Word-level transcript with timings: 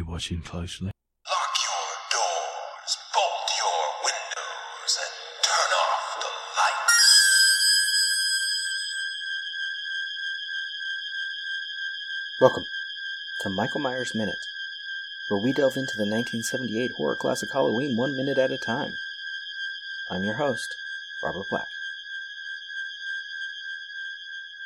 you 0.00 0.06
watching 0.06 0.40
closely? 0.40 0.86
Lock 0.86 1.54
your 1.60 1.92
doors, 2.10 2.92
bolt 3.12 3.48
your 3.60 3.80
windows, 4.00 4.96
and 4.96 5.12
turn 5.44 5.70
off 5.76 6.04
the 6.16 6.30
lights. 6.56 7.04
Welcome 12.40 12.64
to 13.42 13.50
Michael 13.50 13.80
Myers 13.80 14.14
Minute, 14.14 14.40
where 15.28 15.42
we 15.42 15.52
delve 15.52 15.76
into 15.76 15.98
the 15.98 16.08
1978 16.08 16.92
horror 16.96 17.16
classic 17.16 17.50
Halloween 17.52 17.98
one 17.98 18.16
minute 18.16 18.38
at 18.38 18.50
a 18.50 18.56
time. 18.56 18.92
I'm 20.10 20.24
your 20.24 20.36
host, 20.36 20.74
Robert 21.22 21.44
Black. 21.50 21.68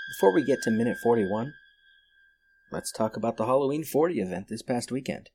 Before 0.07 0.31
we 0.31 0.45
get 0.45 0.63
to 0.63 0.71
minute 0.71 0.99
41, 0.99 1.55
let's 2.75 2.91
talk 2.91 3.17
about 3.17 3.37
the 3.37 3.47
Halloween 3.47 3.85
40 3.85 4.21
event 4.21 4.49
this 4.49 4.63
past 4.63 4.91
weekend. 4.91 5.31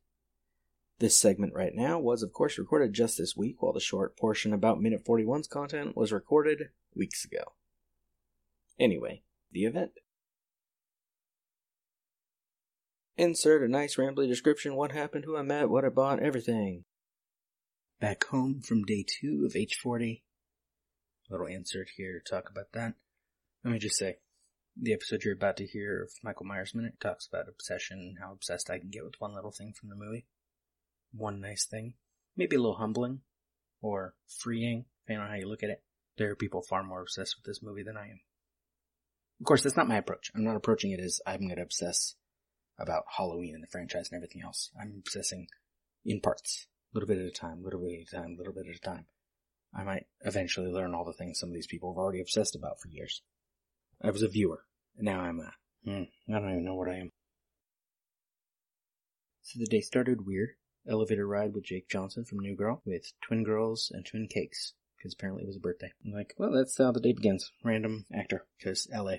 This 1.00 1.16
segment 1.16 1.54
right 1.56 1.74
now 1.74 1.97
was, 1.97 2.21
of 2.21 2.34
course, 2.34 2.57
recorded 2.57 2.93
just 2.93 3.18
this 3.18 3.38
week, 3.38 3.61
while 3.61 3.71
the 3.71 3.80
short 3.80 4.18
portion 4.18 4.54
about 4.54 4.82
minute 4.82 5.06
41's 5.06 5.47
content 5.47 5.96
was 5.96 6.11
recorded 6.11 6.70
weeks 6.94 7.24
ago. 7.24 7.54
Anyway, 8.78 9.24
the 9.52 9.64
event. 9.64 9.92
Insert 13.16 13.64
a 13.64 13.69
nice 13.69 13.96
rambly 13.96 14.28
description 14.28 14.75
what 14.75 14.92
happened, 14.92 15.24
who 15.24 15.38
I 15.38 15.42
met, 15.42 15.69
what 15.69 15.86
I 15.86 15.89
bought, 15.89 16.21
everything. 16.21 16.83
Back 18.02 18.25
home 18.25 18.61
from 18.61 18.83
day 18.83 19.06
two 19.08 19.46
of 19.46 19.54
H40. 19.54 20.24
Little 21.30 21.47
insert 21.47 21.92
here 21.96 22.19
to 22.19 22.30
talk 22.30 22.50
about 22.50 22.74
that. 22.74 22.96
Let 23.64 23.71
me 23.71 23.80
just 23.80 23.97
say, 23.97 24.18
the 24.75 24.93
episode 24.93 25.23
you're 25.23 25.33
about 25.33 25.57
to 25.57 25.65
hear 25.65 26.04
of 26.04 26.11
Michael 26.23 26.46
Myers 26.46 26.73
Minute 26.73 27.00
talks 27.00 27.27
about 27.27 27.50
obsession 27.50 28.00
and 28.00 28.18
how 28.19 28.32
obsessed 28.32 28.69
I 28.69 28.79
can 28.79 28.89
get 28.89 29.04
with 29.04 29.19
one 29.19 29.36
little 29.36 29.51
thing 29.51 29.73
from 29.73 29.89
the 29.89 29.96
movie. 29.96 30.25
One 31.11 31.41
nice 31.41 31.65
thing. 31.65 31.96
Maybe 32.36 32.55
a 32.55 32.59
little 32.59 32.77
humbling. 32.77 33.22
Or 33.81 34.13
freeing, 34.27 34.85
depending 35.02 35.23
on 35.23 35.29
how 35.29 35.38
you 35.38 35.47
look 35.47 35.63
at 35.63 35.69
it. 35.69 35.83
There 36.17 36.31
are 36.31 36.35
people 36.35 36.61
far 36.61 36.83
more 36.83 37.02
obsessed 37.02 37.35
with 37.38 37.45
this 37.45 37.63
movie 37.63 37.83
than 37.83 37.97
I 37.97 38.09
am. 38.09 38.19
Of 39.39 39.45
course, 39.45 39.63
that's 39.63 39.77
not 39.77 39.88
my 39.88 39.97
approach. 39.97 40.31
I'm 40.35 40.44
not 40.44 40.57
approaching 40.57 40.91
it 40.91 40.99
as 40.99 41.22
I'm 41.25 41.47
gonna 41.47 41.61
obsess 41.61 42.16
about 42.77 43.05
Halloween 43.17 43.55
and 43.55 43.63
the 43.63 43.67
franchise 43.67 44.09
and 44.11 44.17
everything 44.17 44.41
else. 44.44 44.72
I'm 44.79 44.95
obsessing 44.99 45.47
in 46.05 46.19
parts. 46.19 46.67
A 46.94 46.97
little 46.97 47.07
bit 47.07 47.19
at 47.19 47.25
a 47.25 47.31
time, 47.31 47.59
a 47.59 47.63
little 47.63 47.79
bit 47.79 47.94
at 47.94 48.07
a 48.07 48.16
time, 48.16 48.33
a 48.33 48.38
little 48.38 48.53
bit 48.53 48.67
at 48.67 48.75
a 48.75 48.79
time. 48.79 49.05
I 49.73 49.83
might 49.83 50.07
eventually 50.22 50.72
learn 50.72 50.94
all 50.94 51.05
the 51.05 51.13
things 51.13 51.39
some 51.39 51.49
of 51.49 51.55
these 51.55 51.67
people 51.67 51.94
have 51.94 51.99
already 51.99 52.22
obsessed 52.22 52.55
about 52.55 52.81
for 52.81 52.89
years. 52.89 53.22
I 54.02 54.11
was 54.11 54.22
a 54.22 54.30
viewer, 54.30 54.64
and 54.95 55.05
now 55.05 55.19
I'm 55.19 55.39
a, 55.39 55.52
hmm, 55.83 56.03
I 56.33 56.39
don't 56.39 56.52
even 56.52 56.66
know 56.66 56.75
what 56.75 56.88
I 56.88 56.97
am. 56.97 57.11
So 59.41 59.59
the 59.59 59.66
day 59.66 59.81
started 59.81 60.25
weird. 60.25 60.52
Elevator 60.88 61.28
ride 61.28 61.53
with 61.53 61.66
Jake 61.66 61.89
Johnson 61.89 62.23
from 62.23 62.39
New 62.39 62.56
Girl 62.56 62.81
with 62.86 63.11
twin 63.22 63.44
girls 63.44 63.91
and 63.94 64.06
twin 64.06 64.28
cakes, 64.28 64.73
because 64.97 65.14
apparently 65.14 65.44
it 65.44 65.47
was 65.47 65.58
a 65.58 65.59
birthday. 65.59 65.91
I'm 66.06 66.14
like, 66.14 66.33
well, 66.38 66.52
that's 66.52 66.78
how 66.78 66.91
the 66.91 67.02
day 67.02 67.14
begins. 67.14 67.52
Random 67.64 68.06
actor, 68.14 68.45
because 68.58 68.88
LA. 68.94 69.16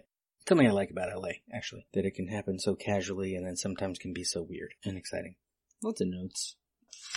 Something 0.49 0.67
I 0.67 0.71
like 0.71 0.91
about 0.91 1.15
LA, 1.15 1.33
actually, 1.53 1.87
that 1.93 2.07
it 2.07 2.15
can 2.15 2.29
happen 2.29 2.59
so 2.59 2.75
casually 2.75 3.35
and 3.35 3.47
then 3.47 3.57
sometimes 3.57 3.99
can 3.99 4.15
be 4.15 4.25
so 4.25 4.43
weird 4.43 4.73
and 4.85 4.97
exciting. 4.97 5.35
Lots 5.83 6.01
of 6.01 6.09
notes. 6.09 6.57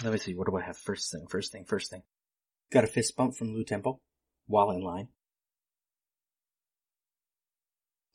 Let 0.03 0.11
me 0.11 0.19
see, 0.19 0.35
what 0.35 0.47
do 0.47 0.57
I 0.57 0.61
have? 0.61 0.77
First 0.77 1.11
thing, 1.11 1.25
first 1.29 1.51
thing, 1.51 1.63
first 1.65 1.89
thing. 1.89 2.03
Got 2.71 2.83
a 2.83 2.87
fist 2.87 3.15
bump 3.15 3.35
from 3.35 3.53
Lew 3.53 3.63
Temple 3.63 4.01
while 4.47 4.71
in 4.71 4.81
line. 4.81 5.07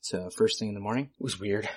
So 0.09 0.27
first 0.31 0.57
thing 0.57 0.69
in 0.69 0.73
the 0.73 0.79
morning 0.79 1.11
it 1.19 1.23
was 1.23 1.39
weird. 1.39 1.69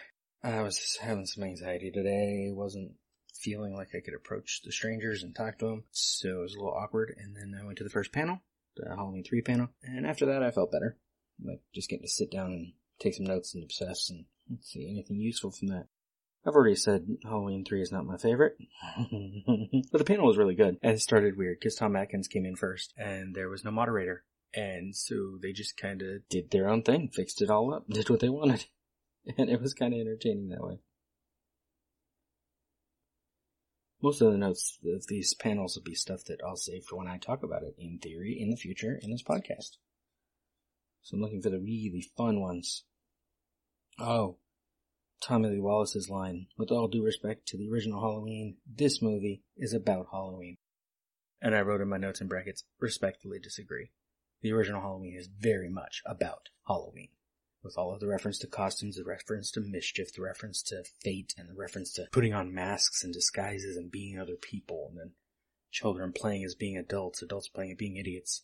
I 0.43 0.63
was 0.63 0.97
having 1.03 1.27
some 1.27 1.45
anxiety 1.45 1.91
today. 1.91 2.49
Wasn't 2.51 2.93
feeling 3.35 3.75
like 3.75 3.89
I 3.95 4.01
could 4.01 4.15
approach 4.15 4.63
the 4.65 4.73
strangers 4.73 5.23
and 5.23 5.37
talk 5.37 5.59
to 5.59 5.67
them, 5.67 5.85
so 5.91 6.29
it 6.39 6.41
was 6.41 6.55
a 6.55 6.57
little 6.57 6.73
awkward. 6.73 7.15
And 7.19 7.37
then 7.37 7.55
I 7.61 7.67
went 7.67 7.77
to 7.77 7.85
the 7.85 7.91
first 7.91 8.11
panel, 8.11 8.41
the 8.75 8.89
Halloween 8.89 9.23
three 9.23 9.43
panel, 9.43 9.69
and 9.83 10.07
after 10.07 10.25
that 10.25 10.43
I 10.43 10.51
felt 10.51 10.73
better. 10.73 10.97
Like 11.45 11.61
just 11.75 11.91
getting 11.91 12.07
to 12.07 12.11
sit 12.11 12.31
down 12.31 12.53
and 12.53 12.73
take 12.99 13.13
some 13.13 13.27
notes 13.27 13.55
and 13.55 13.65
obsess 13.65 14.09
and 14.09 14.25
see 14.63 14.89
anything 14.89 15.19
useful 15.19 15.51
from 15.51 15.69
that. 15.69 15.89
I've 16.47 16.55
already 16.55 16.77
said 16.77 17.07
Halloween 17.25 17.67
3 17.67 17.83
is 17.83 17.93
not 17.93 18.07
my 18.07 18.17
favorite. 18.17 18.57
but 19.93 19.99
the 19.99 20.05
panel 20.05 20.27
was 20.27 20.39
really 20.39 20.57
good. 20.57 20.79
And 20.83 20.95
it 20.95 21.01
started 21.01 21.37
weird 21.37 21.59
because 21.61 21.77
Tom 21.77 21.95
Atkins 21.95 22.27
came 22.27 22.47
in 22.47 22.57
first 22.57 22.95
and 22.97 23.33
there 23.33 23.49
was 23.49 23.63
no 23.63 23.71
moderator. 23.71 24.25
And 24.55 24.95
so 24.95 25.39
they 25.41 25.53
just 25.53 25.77
kind 25.77 26.03
of 26.03 26.29
did 26.29 26.51
their 26.51 26.69
own 26.69 26.83
thing, 26.83 27.09
fixed 27.09 27.41
it 27.41 27.51
all 27.51 27.73
up, 27.73 27.89
did 27.89 28.11
what 28.11 28.21
they 28.21 28.29
wanted. 28.29 28.67
And 29.39 29.49
it 29.49 29.61
was 29.61 29.73
kind 29.73 29.95
of 29.95 30.01
entertaining 30.01 30.49
that 30.49 30.65
way. 30.65 30.81
Most 34.03 34.21
of 34.21 34.33
the 34.33 34.37
notes 34.37 34.81
of 34.85 35.07
these 35.07 35.33
panels 35.33 35.77
will 35.77 35.85
be 35.85 35.95
stuff 35.95 36.25
that 36.25 36.41
I'll 36.45 36.57
save 36.57 36.83
for 36.83 36.97
when 36.97 37.07
I 37.07 37.19
talk 37.19 37.45
about 37.45 37.63
it 37.63 37.77
in 37.79 38.01
theory 38.01 38.37
in 38.37 38.51
the 38.51 38.57
future 38.57 38.99
in 39.01 39.13
this 39.13 39.23
podcast. 39.23 39.77
So 41.03 41.15
I'm 41.15 41.21
looking 41.21 41.41
for 41.41 41.51
the 41.51 41.61
really 41.61 42.05
fun 42.17 42.41
ones. 42.41 42.83
Oh, 43.97 44.39
Tommy 45.21 45.51
Lee 45.51 45.61
Wallace's 45.61 46.11
line, 46.11 46.49
with 46.59 46.73
all 46.73 46.89
due 46.89 47.05
respect 47.05 47.47
to 47.47 47.57
the 47.57 47.71
original 47.71 48.01
Halloween, 48.01 48.57
this 48.67 49.01
movie 49.01 49.45
is 49.57 49.73
about 49.73 50.09
Halloween. 50.11 50.57
And 51.41 51.55
I 51.55 51.61
wrote 51.61 51.81
in 51.81 51.89
my 51.89 51.97
notes 51.97 52.21
in 52.21 52.27
brackets, 52.27 52.65
respectfully 52.81 53.39
disagree. 53.39 53.93
The 54.43 54.53
original 54.53 54.81
Halloween 54.81 55.17
is 55.17 55.29
very 55.29 55.69
much 55.69 56.03
about 56.05 56.49
Halloween. 56.67 57.09
With 57.63 57.79
all 57.79 57.95
of 57.95 58.01
the 58.01 58.09
reference 58.09 58.39
to 58.41 58.49
costumes, 58.49 58.97
the 58.97 59.05
reference 59.05 59.53
to 59.53 59.61
mischief, 59.61 60.13
the 60.13 60.23
reference 60.23 60.63
to 60.65 60.83
fate, 61.01 61.33
and 61.39 61.49
the 61.49 61.55
reference 61.55 61.93
to 61.93 62.09
putting 62.11 62.35
on 62.35 62.53
masks 62.53 63.05
and 63.05 63.15
disguises 63.15 63.77
and 63.77 63.91
being 63.91 64.19
other 64.19 64.35
people, 64.35 64.89
and 64.91 64.99
then 64.99 65.11
children 65.71 66.13
playing 66.13 66.43
as 66.43 66.57
being 66.57 66.77
adults, 66.77 67.23
adults 67.23 67.49
playing 67.49 67.71
as 67.71 67.77
being 67.77 67.97
idiots. 67.97 68.43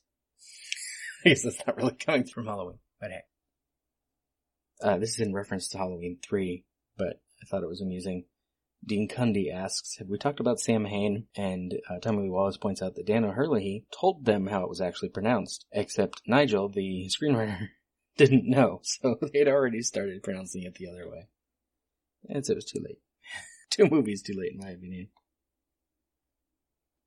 I 1.25 1.31
guess 1.31 1.43
that's 1.43 1.67
not 1.67 1.77
really 1.77 1.97
coming 1.97 2.27
from 2.27 2.47
Halloween, 2.47 2.79
but 3.01 3.11
hey. 3.11 3.23
Uh, 4.81 4.99
this 4.99 5.11
is 5.11 5.21
in 5.21 5.35
reference 5.35 5.69
to 5.69 5.79
Halloween 5.79 6.19
3, 6.23 6.65
but 6.97 7.21
I 7.43 7.47
thought 7.47 7.65
it 7.65 7.69
was 7.69 7.81
amusing. 7.81 8.25
Dean 8.85 9.09
Cundey 9.09 9.53
asks, 9.53 9.97
have 9.99 10.09
we 10.09 10.19
talked 10.19 10.41
about 10.41 10.61
Sam 10.61 10.85
Hain? 10.85 11.27
And 11.37 11.79
uh, 11.91 11.99
Tommy 11.99 12.29
Wallace 12.29 12.57
points 12.57 12.81
out 12.81 12.95
that 12.95 13.07
Dan 13.07 13.25
O'Herlihy 13.25 13.85
told 13.91 14.25
them 14.25 14.47
how 14.47 14.63
it 14.63 14.69
was 14.69 14.81
actually 14.81 15.11
pronounced, 15.11 15.67
except 15.73 16.23
Nigel, 16.27 16.69
the 16.69 17.11
screenwriter, 17.11 17.69
didn't 18.17 18.49
know, 18.49 18.81
so 18.83 19.19
they'd 19.33 19.49
already 19.49 19.83
started 19.83 20.23
pronouncing 20.23 20.63
it 20.63 20.75
the 20.77 20.89
other 20.89 21.09
way. 21.09 21.29
And 22.29 22.45
so 22.45 22.53
it 22.53 22.57
was 22.57 22.65
too 22.65 22.81
late. 22.83 22.99
Two 23.71 23.89
movies 23.89 24.23
too 24.23 24.35
late, 24.35 24.53
in 24.53 24.59
my 24.59 24.71
opinion. 24.71 25.09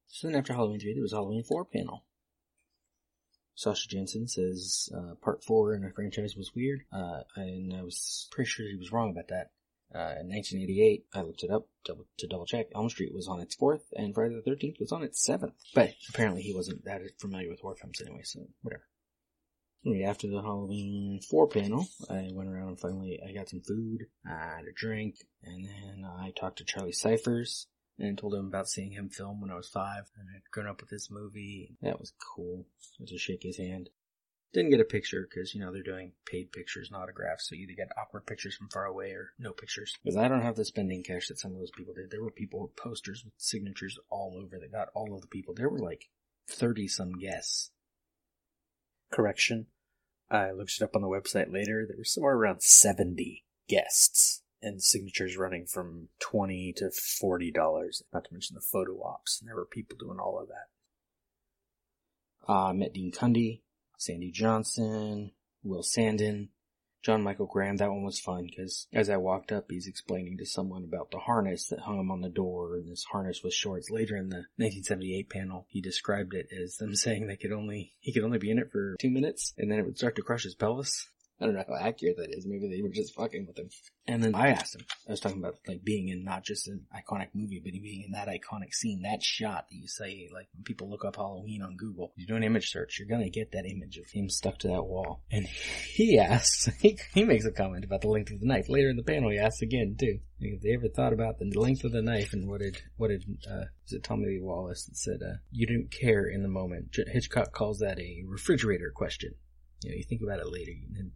So 0.07 0.27
then 0.27 0.35
after 0.35 0.53
Halloween 0.53 0.79
3, 0.79 0.93
there 0.93 1.01
was 1.01 1.13
Halloween 1.13 1.43
4 1.43 1.65
panel. 1.65 2.03
Sasha 3.55 3.87
Jenson 3.87 4.27
says 4.27 4.89
uh, 4.95 5.15
part 5.21 5.43
four 5.43 5.75
in 5.75 5.83
a 5.83 5.91
franchise 5.91 6.35
was 6.35 6.55
weird, 6.55 6.81
uh, 6.91 7.21
and 7.35 7.73
I 7.75 7.83
was 7.83 8.27
pretty 8.31 8.49
sure 8.49 8.67
he 8.67 8.75
was 8.75 8.91
wrong 8.91 9.11
about 9.11 9.27
that. 9.27 9.51
Uh, 9.93 10.15
in 10.21 10.29
1988, 10.29 11.05
I 11.13 11.21
looked 11.21 11.43
it 11.43 11.51
up 11.51 11.67
double, 11.83 12.07
to 12.17 12.27
double 12.27 12.45
check. 12.45 12.67
Elm 12.73 12.89
Street 12.89 13.13
was 13.13 13.27
on 13.27 13.41
its 13.41 13.55
fourth, 13.55 13.83
and 13.93 14.15
Friday 14.15 14.35
the 14.35 14.49
13th 14.49 14.79
was 14.79 14.91
on 14.91 15.03
its 15.03 15.23
seventh. 15.23 15.55
But 15.75 15.93
apparently, 16.09 16.41
he 16.41 16.53
wasn't 16.53 16.85
that 16.85 17.01
familiar 17.19 17.49
with 17.49 17.59
horror 17.59 17.75
films 17.75 18.01
anyway, 18.01 18.21
so 18.23 18.47
whatever. 18.61 18.85
Anyway, 19.85 20.03
after 20.03 20.27
the 20.27 20.41
Halloween 20.41 21.19
4 21.29 21.47
panel, 21.47 21.87
I 22.09 22.29
went 22.31 22.49
around 22.49 22.67
and 22.67 22.79
finally 22.79 23.19
I 23.27 23.33
got 23.33 23.49
some 23.49 23.61
food, 23.61 24.05
I 24.25 24.57
had 24.57 24.65
a 24.65 24.73
drink, 24.75 25.15
and 25.43 25.65
then 25.65 26.05
I 26.05 26.31
talked 26.35 26.59
to 26.59 26.65
Charlie 26.65 26.91
Cyphers 26.91 27.67
and 27.97 28.17
told 28.17 28.35
him 28.35 28.45
about 28.45 28.69
seeing 28.69 28.91
him 28.91 29.09
film 29.09 29.41
when 29.41 29.49
I 29.49 29.55
was 29.55 29.69
five 29.69 30.03
and 30.17 30.27
I'd 30.35 30.51
grown 30.51 30.67
up 30.67 30.81
with 30.81 30.91
this 30.91 31.09
movie. 31.09 31.75
That 31.81 31.99
was 31.99 32.13
cool. 32.35 32.67
to 33.05 33.17
shake 33.17 33.41
his 33.41 33.57
hand. 33.57 33.89
Didn't 34.53 34.71
get 34.71 34.81
a 34.81 34.85
picture 34.85 35.27
because, 35.29 35.55
you 35.55 35.61
know, 35.61 35.71
they're 35.71 35.81
doing 35.81 36.11
paid 36.25 36.51
pictures 36.51 36.89
and 36.91 37.01
autographs, 37.01 37.47
so 37.47 37.55
you 37.55 37.63
either 37.63 37.73
get 37.73 37.91
awkward 37.97 38.25
pictures 38.25 38.55
from 38.55 38.67
far 38.67 38.85
away 38.85 39.11
or 39.11 39.31
no 39.39 39.53
pictures. 39.53 39.97
Because 40.03 40.17
I 40.17 40.27
don't 40.27 40.41
have 40.41 40.57
the 40.57 40.65
spending 40.65 41.03
cash 41.03 41.29
that 41.29 41.39
some 41.39 41.53
of 41.53 41.59
those 41.59 41.71
people 41.71 41.93
did. 41.93 42.11
There 42.11 42.21
were 42.21 42.31
people 42.31 42.61
with 42.61 42.75
posters 42.75 43.23
with 43.23 43.33
signatures 43.37 43.97
all 44.09 44.37
over 44.37 44.59
that 44.59 44.71
got 44.71 44.89
all 44.93 45.15
of 45.15 45.21
the 45.21 45.27
people. 45.27 45.53
There 45.53 45.69
were 45.69 45.79
like 45.79 46.09
30 46.49 46.87
some 46.89 47.13
guests. 47.13 47.71
Correction. 49.09 49.67
I 50.29 50.51
looked 50.51 50.75
it 50.75 50.83
up 50.83 50.95
on 50.95 51.01
the 51.01 51.07
website 51.07 51.51
later. 51.51 51.85
There 51.87 51.97
were 51.97 52.03
somewhere 52.03 52.35
around 52.35 52.61
70 52.61 53.43
guests 53.67 54.41
and 54.61 54.81
signatures 54.81 55.37
running 55.37 55.65
from 55.65 56.09
20 56.19 56.73
to 56.77 56.85
$40, 56.85 58.03
not 58.13 58.25
to 58.25 58.33
mention 58.33 58.55
the 58.55 58.61
photo 58.61 59.01
ops. 59.03 59.39
And 59.39 59.49
there 59.49 59.55
were 59.55 59.65
people 59.65 59.97
doing 59.97 60.19
all 60.19 60.39
of 60.39 60.47
that. 60.49 60.67
Uh, 62.47 62.67
I 62.67 62.73
met 62.73 62.93
Dean 62.93 63.11
Cundey, 63.11 63.61
Sandy 64.01 64.31
Johnson, 64.31 65.31
Will 65.63 65.83
Sandin, 65.83 66.49
John 67.03 67.21
Michael 67.21 67.45
Graham. 67.45 67.77
That 67.77 67.91
one 67.91 68.03
was 68.03 68.19
fun 68.19 68.47
because 68.47 68.87
as 68.91 69.11
I 69.11 69.17
walked 69.17 69.51
up, 69.51 69.65
he's 69.69 69.85
explaining 69.85 70.39
to 70.39 70.45
someone 70.47 70.83
about 70.83 71.11
the 71.11 71.19
harness 71.19 71.67
that 71.67 71.81
hung 71.81 71.99
him 71.99 72.09
on 72.09 72.21
the 72.21 72.29
door, 72.29 72.77
and 72.77 72.89
this 72.89 73.03
harness 73.03 73.43
was 73.43 73.53
shorts. 73.53 73.91
Later 73.91 74.17
in 74.17 74.29
the 74.29 74.47
1978 74.57 75.29
panel, 75.29 75.67
he 75.69 75.81
described 75.81 76.33
it 76.33 76.47
as 76.51 76.77
them 76.77 76.95
saying 76.95 77.27
they 77.27 77.37
could 77.37 77.51
only 77.51 77.93
he 77.99 78.11
could 78.11 78.23
only 78.23 78.39
be 78.39 78.49
in 78.49 78.57
it 78.57 78.71
for 78.71 78.95
two 78.99 79.11
minutes, 79.11 79.53
and 79.55 79.71
then 79.71 79.77
it 79.77 79.85
would 79.85 79.99
start 79.99 80.15
to 80.15 80.23
crush 80.23 80.45
his 80.45 80.55
pelvis. 80.55 81.07
I 81.41 81.45
don't 81.45 81.55
know 81.55 81.63
how 81.67 81.75
accurate 81.75 82.17
that 82.17 82.37
is. 82.37 82.45
Maybe 82.45 82.69
they 82.69 82.83
were 82.83 82.89
just 82.89 83.15
fucking 83.15 83.47
with 83.47 83.57
him. 83.57 83.69
And 84.07 84.23
then 84.23 84.35
I 84.35 84.49
asked 84.49 84.75
him. 84.75 84.85
I 85.07 85.11
was 85.11 85.19
talking 85.19 85.39
about 85.39 85.55
like 85.67 85.83
being 85.83 86.09
in 86.09 86.23
not 86.23 86.43
just 86.43 86.67
an 86.67 86.85
iconic 86.95 87.29
movie, 87.33 87.59
but 87.63 87.71
being 87.71 88.03
in 88.05 88.11
that 88.11 88.27
iconic 88.27 88.73
scene, 88.73 89.01
that 89.01 89.23
shot 89.23 89.65
that 89.67 89.75
you 89.75 89.87
say, 89.87 90.29
like 90.31 90.49
when 90.53 90.63
people 90.63 90.87
look 90.87 91.03
up 91.03 91.15
Halloween 91.15 91.63
on 91.63 91.77
Google, 91.77 92.13
you 92.15 92.27
do 92.27 92.35
an 92.35 92.43
image 92.43 92.69
search, 92.69 92.99
you're 92.99 93.07
gonna 93.07 93.31
get 93.31 93.53
that 93.53 93.65
image 93.65 93.97
of 93.97 94.05
him 94.11 94.29
stuck 94.29 94.59
to 94.59 94.67
that 94.67 94.83
wall. 94.83 95.23
And 95.31 95.47
he 95.47 96.19
asks, 96.19 96.69
he, 96.79 96.99
he 97.11 97.23
makes 97.23 97.45
a 97.45 97.51
comment 97.51 97.85
about 97.85 98.01
the 98.01 98.09
length 98.09 98.31
of 98.31 98.39
the 98.39 98.45
knife. 98.45 98.69
Later 98.69 98.89
in 98.89 98.97
the 98.97 99.03
panel, 99.03 99.31
he 99.31 99.39
asks 99.39 99.63
again 99.63 99.95
too. 99.99 100.19
If 100.39 100.61
they 100.61 100.73
ever 100.73 100.89
thought 100.89 101.13
about 101.13 101.39
the 101.39 101.51
length 101.59 101.83
of 101.83 101.91
the 101.91 102.03
knife 102.03 102.33
and 102.33 102.47
what 102.47 102.61
did, 102.61 102.79
what 102.97 103.07
did, 103.07 103.23
uh, 103.49 103.65
was 103.83 103.93
it 103.93 104.03
Tommy 104.03 104.27
Lee 104.27 104.41
Wallace 104.41 104.85
that 104.85 104.97
said, 104.97 105.21
uh, 105.23 105.37
you 105.51 105.65
didn't 105.65 105.91
care 105.91 106.27
in 106.27 106.43
the 106.43 106.49
moment. 106.49 106.95
Hitchcock 107.11 107.51
calls 107.51 107.79
that 107.79 107.99
a 107.99 108.23
refrigerator 108.27 108.91
question. 108.95 109.33
You 109.83 109.91
know, 109.91 109.95
you 109.97 110.03
think 110.03 110.21
about 110.21 110.39
it 110.39 110.51
later 110.51 110.73
and 110.97 111.11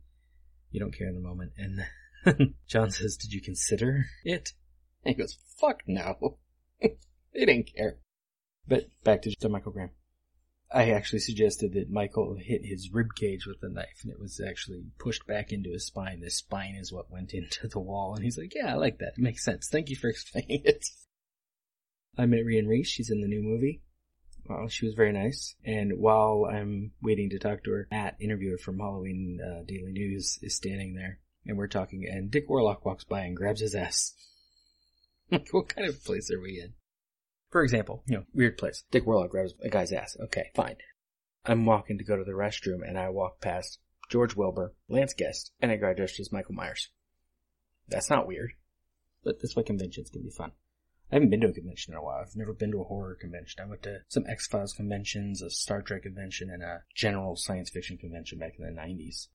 you 0.75 0.81
don't 0.81 0.95
care 0.95 1.07
in 1.07 1.15
the 1.15 1.21
moment. 1.21 1.53
And 1.57 2.55
John 2.67 2.91
says, 2.91 3.15
did 3.15 3.31
you 3.31 3.41
consider 3.41 4.05
it? 4.25 4.51
And 5.03 5.15
he 5.15 5.21
goes, 5.21 5.37
fuck 5.57 5.83
no. 5.87 6.37
they 6.81 6.89
didn't 7.33 7.71
care. 7.73 7.97
But 8.67 8.89
back 9.03 9.21
to 9.21 9.49
Michael 9.49 9.71
Graham. 9.71 9.91
I 10.73 10.89
actually 10.89 11.19
suggested 11.19 11.73
that 11.73 11.89
Michael 11.89 12.35
hit 12.37 12.65
his 12.65 12.91
rib 12.91 13.15
cage 13.15 13.47
with 13.47 13.57
a 13.61 13.69
knife 13.69 14.01
and 14.03 14.11
it 14.11 14.19
was 14.19 14.41
actually 14.45 14.83
pushed 14.99 15.25
back 15.25 15.53
into 15.53 15.71
his 15.71 15.85
spine. 15.85 16.19
The 16.19 16.29
spine 16.29 16.75
is 16.75 16.91
what 16.91 17.11
went 17.11 17.33
into 17.33 17.69
the 17.69 17.79
wall. 17.79 18.13
And 18.13 18.23
he's 18.25 18.37
like, 18.37 18.53
yeah, 18.53 18.73
I 18.73 18.75
like 18.75 18.97
that. 18.97 19.13
It 19.17 19.21
makes 19.21 19.45
sense. 19.45 19.69
Thank 19.71 19.89
you 19.89 19.95
for 19.95 20.09
explaining 20.09 20.63
it. 20.65 20.85
I 22.17 22.25
met 22.25 22.45
Rhian 22.45 22.67
Rees. 22.67 22.87
She's 22.87 23.09
in 23.09 23.21
the 23.21 23.27
new 23.27 23.41
movie. 23.41 23.81
Well, 24.47 24.67
she 24.67 24.85
was 24.85 24.93
very 24.93 25.11
nice. 25.11 25.55
And 25.63 25.97
while 25.97 26.45
I'm 26.45 26.91
waiting 27.01 27.31
to 27.31 27.39
talk 27.39 27.63
to 27.63 27.71
her, 27.71 27.87
Matt, 27.89 28.15
interviewer 28.19 28.57
from 28.57 28.79
Halloween 28.79 29.39
uh, 29.41 29.63
Daily 29.65 29.91
News, 29.91 30.37
is 30.41 30.55
standing 30.55 30.93
there, 30.93 31.19
and 31.45 31.57
we're 31.57 31.67
talking. 31.67 32.07
And 32.07 32.29
Dick 32.29 32.47
Warlock 32.47 32.85
walks 32.85 33.03
by 33.03 33.21
and 33.21 33.35
grabs 33.35 33.61
his 33.61 33.73
ass. 33.73 34.13
what 35.51 35.69
kind 35.69 35.87
of 35.87 36.03
place 36.03 36.31
are 36.31 36.39
we 36.39 36.61
in? 36.61 36.73
For 37.49 37.63
example, 37.63 38.03
you 38.05 38.17
know, 38.17 38.23
weird 38.33 38.57
place. 38.57 38.83
Dick 38.91 39.05
Warlock 39.05 39.31
grabs 39.31 39.53
a 39.63 39.69
guy's 39.69 39.91
ass. 39.91 40.15
Okay, 40.25 40.51
fine. 40.53 40.75
I'm 41.45 41.65
walking 41.65 41.97
to 41.97 42.03
go 42.03 42.15
to 42.15 42.23
the 42.23 42.31
restroom, 42.31 42.87
and 42.87 42.99
I 42.99 43.09
walk 43.09 43.41
past 43.41 43.79
George 44.09 44.35
Wilbur, 44.35 44.73
Lance 44.87 45.13
Guest, 45.13 45.51
and 45.59 45.71
a 45.71 45.77
guy 45.77 45.93
dressed 45.93 46.19
as 46.19 46.31
Michael 46.31 46.55
Myers. 46.55 46.89
That's 47.87 48.09
not 48.09 48.27
weird. 48.27 48.51
But 49.23 49.41
this 49.41 49.55
way 49.55 49.63
conventions 49.63 50.09
can 50.09 50.21
be 50.21 50.29
fun. 50.29 50.51
I 51.11 51.15
haven't 51.15 51.29
been 51.29 51.41
to 51.41 51.49
a 51.49 51.53
convention 51.53 51.93
in 51.93 51.99
a 51.99 52.03
while. 52.03 52.21
I've 52.21 52.35
never 52.35 52.53
been 52.53 52.71
to 52.71 52.81
a 52.81 52.85
horror 52.85 53.15
convention. 53.15 53.63
I 53.63 53.69
went 53.69 53.83
to 53.83 53.99
some 54.07 54.25
X 54.27 54.47
Files 54.47 54.73
conventions, 54.73 55.41
a 55.41 55.49
Star 55.49 55.81
Trek 55.81 56.03
convention, 56.03 56.49
and 56.49 56.63
a 56.63 56.83
general 56.95 57.35
science 57.35 57.69
fiction 57.69 57.97
convention 57.97 58.39
back 58.39 58.53
in 58.57 58.65
the 58.65 58.81
90s. 58.81 59.27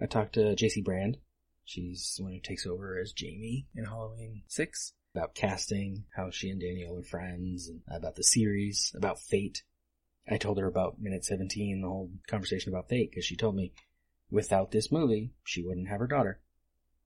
I 0.00 0.06
talked 0.06 0.34
to 0.34 0.56
JC 0.56 0.82
Brand. 0.82 1.18
She's 1.64 2.14
the 2.16 2.24
one 2.24 2.32
who 2.32 2.40
takes 2.40 2.66
over 2.66 2.98
as 2.98 3.12
Jamie 3.12 3.66
in 3.74 3.84
Halloween 3.84 4.42
6. 4.48 4.94
About 5.14 5.34
casting, 5.34 6.06
how 6.16 6.30
she 6.30 6.48
and 6.48 6.58
Danielle 6.58 6.96
are 6.96 7.02
friends, 7.02 7.68
and 7.68 7.82
about 7.86 8.16
the 8.16 8.24
series, 8.24 8.92
about 8.96 9.20
fate. 9.20 9.62
I 10.26 10.38
told 10.38 10.58
her 10.58 10.66
about 10.66 11.00
minute 11.00 11.26
17, 11.26 11.82
the 11.82 11.88
whole 11.88 12.10
conversation 12.26 12.72
about 12.72 12.88
fate, 12.88 13.10
because 13.10 13.26
she 13.26 13.36
told 13.36 13.54
me 13.54 13.74
without 14.30 14.70
this 14.70 14.90
movie, 14.90 15.32
she 15.44 15.62
wouldn't 15.62 15.88
have 15.88 16.00
her 16.00 16.06
daughter. 16.06 16.40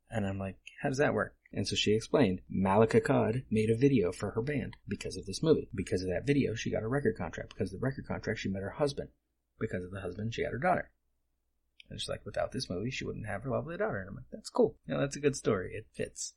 And 0.09 0.25
I'm 0.25 0.39
like, 0.39 0.57
how 0.81 0.89
does 0.89 0.99
that 0.99 1.15
work? 1.15 1.35
And 1.57 1.67
so 1.67 1.75
she 1.75 1.95
explained, 1.95 2.43
Malek 2.51 2.91
Akkad 2.91 3.45
made 3.51 3.71
a 3.71 3.77
video 3.77 4.13
for 4.13 4.33
her 4.33 4.43
band 4.43 4.77
because 4.87 5.17
of 5.17 5.25
this 5.25 5.43
movie. 5.43 5.71
Because 5.75 6.03
of 6.03 6.09
that 6.11 6.27
video, 6.27 6.55
she 6.55 6.71
got 6.71 6.83
a 6.83 6.87
record 6.87 7.17
contract. 7.17 7.55
Because 7.55 7.73
of 7.73 7.81
the 7.81 7.85
record 7.85 8.07
contract, 8.07 8.41
she 8.41 8.51
met 8.51 8.63
her 8.63 8.75
husband. 8.77 9.09
Because 9.59 9.83
of 9.83 9.91
the 9.91 10.03
husband, 10.03 10.35
she 10.35 10.43
had 10.43 10.53
her 10.53 10.59
daughter. 10.59 10.91
And 11.89 11.99
she's 11.99 12.11
like, 12.11 12.27
without 12.27 12.53
this 12.53 12.69
movie, 12.69 12.91
she 12.91 13.07
wouldn't 13.07 13.27
have 13.27 13.43
her 13.43 13.51
lovely 13.51 13.79
daughter. 13.79 14.01
And 14.01 14.11
I'm 14.11 14.17
like, 14.17 14.31
that's 14.31 14.51
cool. 14.51 14.77
You 14.87 14.95
know, 14.95 15.01
that's 15.01 15.17
a 15.17 15.21
good 15.21 15.35
story. 15.35 15.73
It 15.73 15.87
fits. 15.95 16.35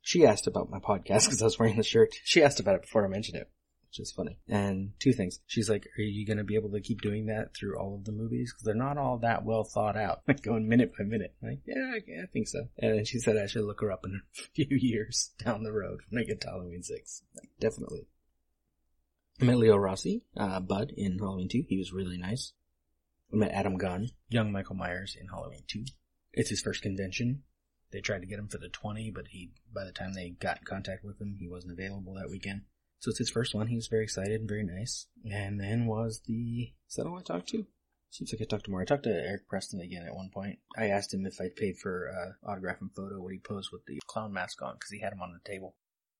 She 0.00 0.26
asked 0.26 0.48
about 0.48 0.68
my 0.68 0.80
podcast 0.80 1.24
because 1.26 1.40
I 1.40 1.44
was 1.44 1.60
wearing 1.60 1.76
the 1.76 1.84
shirt. 1.84 2.16
She 2.24 2.42
asked 2.42 2.58
about 2.58 2.74
it 2.74 2.82
before 2.82 3.04
I 3.04 3.08
mentioned 3.08 3.38
it 3.38 3.50
which 3.92 4.00
is 4.00 4.12
funny. 4.12 4.38
And 4.48 4.92
two 4.98 5.12
things. 5.12 5.40
She's 5.46 5.68
like, 5.68 5.86
are 5.98 6.02
you 6.02 6.26
going 6.26 6.38
to 6.38 6.44
be 6.44 6.54
able 6.54 6.70
to 6.70 6.80
keep 6.80 7.02
doing 7.02 7.26
that 7.26 7.54
through 7.54 7.78
all 7.78 7.94
of 7.94 8.04
the 8.06 8.12
movies? 8.12 8.50
Because 8.50 8.64
they're 8.64 8.74
not 8.74 8.96
all 8.96 9.18
that 9.18 9.44
well 9.44 9.64
thought 9.64 9.98
out, 9.98 10.22
like 10.28 10.42
going 10.42 10.66
minute 10.66 10.92
by 10.96 11.04
minute. 11.04 11.34
I'm 11.42 11.50
like, 11.50 11.60
yeah, 11.66 12.22
I 12.22 12.26
think 12.32 12.48
so. 12.48 12.68
And 12.78 12.96
then 12.96 13.04
she 13.04 13.18
said 13.18 13.36
I 13.36 13.46
should 13.46 13.64
look 13.64 13.82
her 13.82 13.92
up 13.92 14.06
in 14.06 14.14
a 14.14 14.42
few 14.54 14.78
years 14.78 15.32
down 15.44 15.62
the 15.62 15.72
road 15.72 16.00
when 16.08 16.22
I 16.22 16.24
get 16.24 16.40
to 16.40 16.48
Halloween 16.48 16.82
6. 16.82 17.22
Like, 17.36 17.50
definitely. 17.60 18.06
I 19.42 19.44
met 19.44 19.58
Leo 19.58 19.76
Rossi, 19.76 20.22
uh, 20.38 20.60
Bud 20.60 20.92
in 20.96 21.18
Halloween 21.18 21.50
2. 21.50 21.64
He 21.68 21.76
was 21.76 21.92
really 21.92 22.16
nice. 22.16 22.54
I 23.30 23.36
met 23.36 23.52
Adam 23.52 23.76
Gunn, 23.76 24.08
young 24.30 24.52
Michael 24.52 24.76
Myers 24.76 25.18
in 25.20 25.28
Halloween 25.28 25.64
2. 25.68 25.84
It's 26.32 26.48
his 26.50 26.62
first 26.62 26.80
convention. 26.80 27.42
They 27.90 28.00
tried 28.00 28.20
to 28.20 28.26
get 28.26 28.38
him 28.38 28.48
for 28.48 28.56
the 28.56 28.70
20, 28.70 29.10
but 29.10 29.26
he, 29.28 29.52
by 29.70 29.84
the 29.84 29.92
time 29.92 30.14
they 30.14 30.30
got 30.30 30.58
in 30.58 30.64
contact 30.64 31.04
with 31.04 31.20
him, 31.20 31.36
he 31.38 31.46
wasn't 31.46 31.74
available 31.74 32.14
that 32.14 32.30
weekend. 32.30 32.62
So 33.02 33.08
it's 33.08 33.18
his 33.18 33.30
first 33.30 33.52
one. 33.52 33.66
He 33.66 33.74
was 33.74 33.88
very 33.88 34.04
excited 34.04 34.38
and 34.38 34.48
very 34.48 34.62
nice. 34.62 35.08
And 35.28 35.58
then 35.58 35.86
was 35.86 36.22
the, 36.24 36.72
is 36.88 36.94
that 36.94 37.04
I 37.04 37.20
talked 37.22 37.48
to? 37.48 37.66
Seems 38.10 38.32
like 38.32 38.42
I 38.42 38.44
talked 38.44 38.66
to 38.66 38.70
more. 38.70 38.80
I 38.80 38.84
talked 38.84 39.02
to 39.04 39.10
Eric 39.10 39.48
Preston 39.48 39.80
again 39.80 40.06
at 40.06 40.14
one 40.14 40.30
point. 40.32 40.60
I 40.78 40.90
asked 40.90 41.12
him 41.12 41.26
if 41.26 41.40
I 41.40 41.48
paid 41.48 41.78
for 41.78 42.12
uh, 42.14 42.48
autograph 42.48 42.80
and 42.80 42.94
photo 42.94 43.20
when 43.20 43.32
he 43.32 43.40
posed 43.40 43.70
with 43.72 43.84
the 43.86 43.98
clown 44.06 44.32
mask 44.32 44.62
on 44.62 44.74
because 44.74 44.92
he 44.92 45.00
had 45.00 45.12
him 45.12 45.20
on 45.20 45.32
the 45.32 45.50
table. 45.50 45.74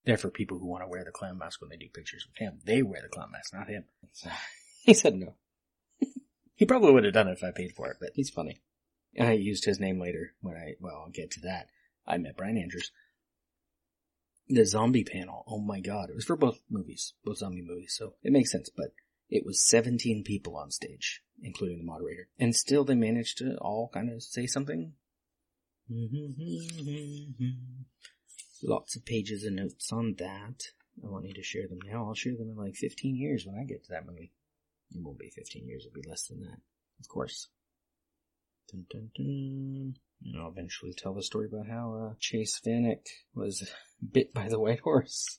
They're 0.05 0.17
for 0.17 0.31
people 0.31 0.59
who 0.59 0.67
want 0.67 0.83
to 0.83 0.89
wear 0.89 1.05
the 1.05 1.13
clown 1.13 1.39
mask 1.39 1.61
when 1.61 1.71
they 1.71 1.77
do 1.77 1.87
pictures 1.89 2.27
with 2.27 2.37
him. 2.37 2.59
They 2.65 2.83
wear 2.83 3.01
the 3.01 3.09
clown 3.09 3.31
mask, 3.31 3.55
not 3.55 3.69
him. 3.69 3.85
So, 4.13 4.31
he 4.83 4.93
said 4.93 5.15
no. 5.15 5.37
he 6.57 6.65
probably 6.65 6.93
would 6.93 7.05
have 7.05 7.15
done 7.15 7.29
it 7.29 7.39
if 7.39 7.45
I 7.45 7.53
paid 7.53 7.75
for 7.77 7.93
it, 7.93 7.99
but 8.01 8.11
he's 8.15 8.31
funny. 8.31 8.61
And 9.15 9.29
I 9.29 9.33
used 9.33 9.67
his 9.67 9.79
name 9.79 10.01
later 10.01 10.35
when 10.41 10.57
I, 10.57 10.73
well, 10.81 11.05
I'll 11.05 11.13
get 11.13 11.31
to 11.33 11.41
that. 11.43 11.69
I 12.09 12.19
met 12.19 12.37
Brian 12.37 12.59
Andrews 12.59 12.91
the 14.55 14.67
zombie 14.67 15.05
panel. 15.05 15.45
Oh 15.47 15.59
my 15.59 15.81
god. 15.81 16.11
It 16.11 16.15
was 16.15 16.25
for 16.25 16.37
both 16.37 16.61
movies, 16.71 17.15
both 17.25 17.39
zombie 17.39 17.63
movies, 17.63 17.95
so 17.97 18.15
it 18.23 18.33
makes 18.33 18.53
sense, 18.53 18.69
but 18.69 18.93
it 19.29 19.47
was 19.47 19.67
17 19.67 20.25
people 20.25 20.57
on 20.57 20.71
stage, 20.71 21.23
including 21.43 21.79
the 21.79 21.85
moderator. 21.85 22.29
And 22.39 22.55
still 22.55 22.85
they 22.85 22.95
managed 22.95 23.39
to 23.39 23.57
all 23.57 23.91
kind 23.93 24.11
of 24.11 24.23
say 24.23 24.47
something. 24.47 24.93
Lots 28.63 28.97
of 28.97 29.05
pages 29.05 29.45
of 29.45 29.55
notes 29.55 29.93
on 29.93 30.15
that. 30.19 30.69
I 31.03 31.09
want 31.09 31.27
you 31.27 31.35
to 31.35 31.43
share 31.43 31.67
them 31.67 31.81
now. 31.85 32.07
I'll 32.07 32.15
share 32.15 32.37
them 32.37 32.51
in 32.51 32.57
like 32.57 32.77
15 32.77 33.17
years 33.17 33.45
when 33.47 33.59
I 33.59 33.65
get 33.65 33.83
to 33.85 33.91
that 33.91 34.07
movie. 34.07 34.33
It 34.95 35.03
won't 35.03 35.19
be 35.19 35.31
15 35.31 35.67
years, 35.67 35.87
it'll 35.87 36.01
be 36.01 36.09
less 36.09 36.27
than 36.27 36.43
that. 36.43 36.61
Of 37.01 37.09
course. 37.09 37.49
Dun, 38.71 38.87
dun, 38.91 39.11
dun. 39.17 39.97
I'll 40.39 40.49
eventually 40.49 40.93
tell 40.93 41.15
the 41.15 41.23
story 41.23 41.47
about 41.47 41.69
how 41.69 41.95
uh, 41.95 42.15
Chase 42.19 42.61
Vanek 42.65 43.07
was 43.35 43.69
bit 44.13 44.33
by 44.33 44.49
the 44.49 44.61
white 44.61 44.81
horse. 44.81 45.39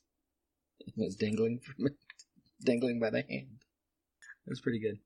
It 0.79 0.93
was 0.97 1.15
dangling 1.15 1.59
from 1.59 1.87
it, 1.87 1.93
dangling 2.63 2.99
by 2.99 3.09
the 3.09 3.21
hand. 3.21 3.63
It 4.45 4.49
was 4.49 4.61
pretty 4.61 4.79
good. 4.79 4.99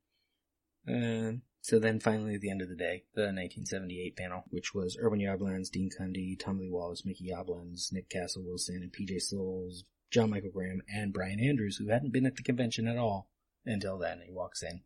And 0.85 1.41
so 1.61 1.79
then 1.79 1.99
finally 1.99 2.35
at 2.35 2.41
the 2.41 2.49
end 2.49 2.61
of 2.61 2.69
the 2.69 2.75
day, 2.75 3.03
the 3.13 3.23
1978 3.23 4.15
panel, 4.15 4.43
which 4.49 4.73
was 4.73 4.97
Irwin 5.01 5.19
Yablans, 5.19 5.69
Dean 5.69 5.89
Cundey, 5.89 6.39
Tom 6.39 6.59
Lee 6.59 6.69
Wallace, 6.71 7.05
Mickey 7.05 7.29
Yablans, 7.29 7.91
Nick 7.91 8.09
Castle 8.09 8.43
Wilson, 8.43 8.81
and 8.81 8.93
PJ 8.93 9.21
Soles, 9.21 9.83
John 10.09 10.29
Michael 10.29 10.51
Graham, 10.51 10.81
and 10.93 11.13
Brian 11.13 11.39
Andrews, 11.39 11.77
who 11.77 11.89
hadn't 11.89 12.13
been 12.13 12.25
at 12.25 12.37
the 12.37 12.43
convention 12.43 12.87
at 12.87 12.97
all 12.97 13.29
until 13.65 13.97
then. 13.97 14.21
He 14.25 14.31
walks 14.31 14.63
in. 14.63 14.81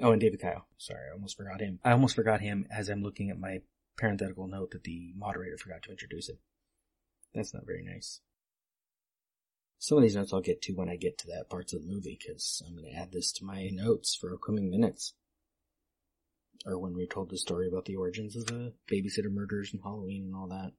Oh, 0.00 0.12
and 0.12 0.20
David 0.20 0.40
Kyle. 0.40 0.66
Sorry, 0.76 1.08
I 1.08 1.14
almost 1.14 1.36
forgot 1.36 1.60
him. 1.60 1.80
I 1.84 1.92
almost 1.92 2.14
forgot 2.14 2.40
him 2.40 2.66
as 2.70 2.88
I'm 2.88 3.02
looking 3.02 3.30
at 3.30 3.38
my 3.38 3.60
parenthetical 3.96 4.46
note 4.46 4.72
that 4.72 4.84
the 4.84 5.12
moderator 5.16 5.56
forgot 5.56 5.82
to 5.84 5.90
introduce 5.90 6.28
him. 6.28 6.38
That's 7.34 7.54
not 7.54 7.66
very 7.66 7.82
nice. 7.82 8.20
Some 9.78 9.98
of 9.98 10.02
these 10.02 10.16
notes 10.16 10.32
I'll 10.32 10.40
get 10.40 10.62
to 10.62 10.74
when 10.74 10.88
I 10.88 10.96
get 10.96 11.18
to 11.18 11.26
that 11.28 11.48
parts 11.50 11.72
of 11.72 11.82
the 11.82 11.88
movie, 11.88 12.18
because 12.18 12.62
I'm 12.66 12.76
going 12.76 12.90
to 12.92 12.98
add 12.98 13.12
this 13.12 13.32
to 13.32 13.44
my 13.44 13.68
notes 13.72 14.14
for 14.14 14.32
upcoming 14.32 14.70
minutes. 14.70 15.14
Or 16.64 16.78
when 16.78 16.94
we 16.94 17.06
told 17.06 17.30
the 17.30 17.38
story 17.38 17.68
about 17.68 17.84
the 17.84 17.96
origins 17.96 18.36
of 18.36 18.46
the 18.46 18.72
babysitter 18.90 19.30
murders 19.30 19.72
and 19.72 19.82
Halloween 19.82 20.24
and 20.24 20.34
all 20.34 20.48
that. 20.48 20.72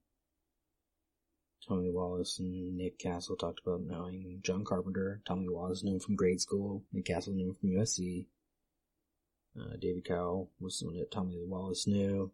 Tommy 1.67 1.89
Wallace 1.89 2.39
and 2.39 2.77
Nick 2.77 2.97
Castle 2.97 3.35
talked 3.35 3.61
about 3.65 3.81
knowing 3.81 4.39
John 4.43 4.63
Carpenter. 4.63 5.21
Tommy 5.27 5.47
Wallace 5.49 5.83
knew 5.83 5.93
him 5.93 5.99
from 5.99 6.15
grade 6.15 6.41
school. 6.41 6.83
Nick 6.91 7.05
Castle 7.05 7.33
knew 7.33 7.49
him 7.49 7.55
from 7.55 7.69
USC. 7.69 8.25
Uh, 9.59 9.75
David 9.79 10.05
Cowell 10.05 10.51
was 10.59 10.77
someone 10.77 10.97
that 10.97 11.11
Tommy 11.11 11.39
Wallace 11.43 11.87
knew. 11.87 12.31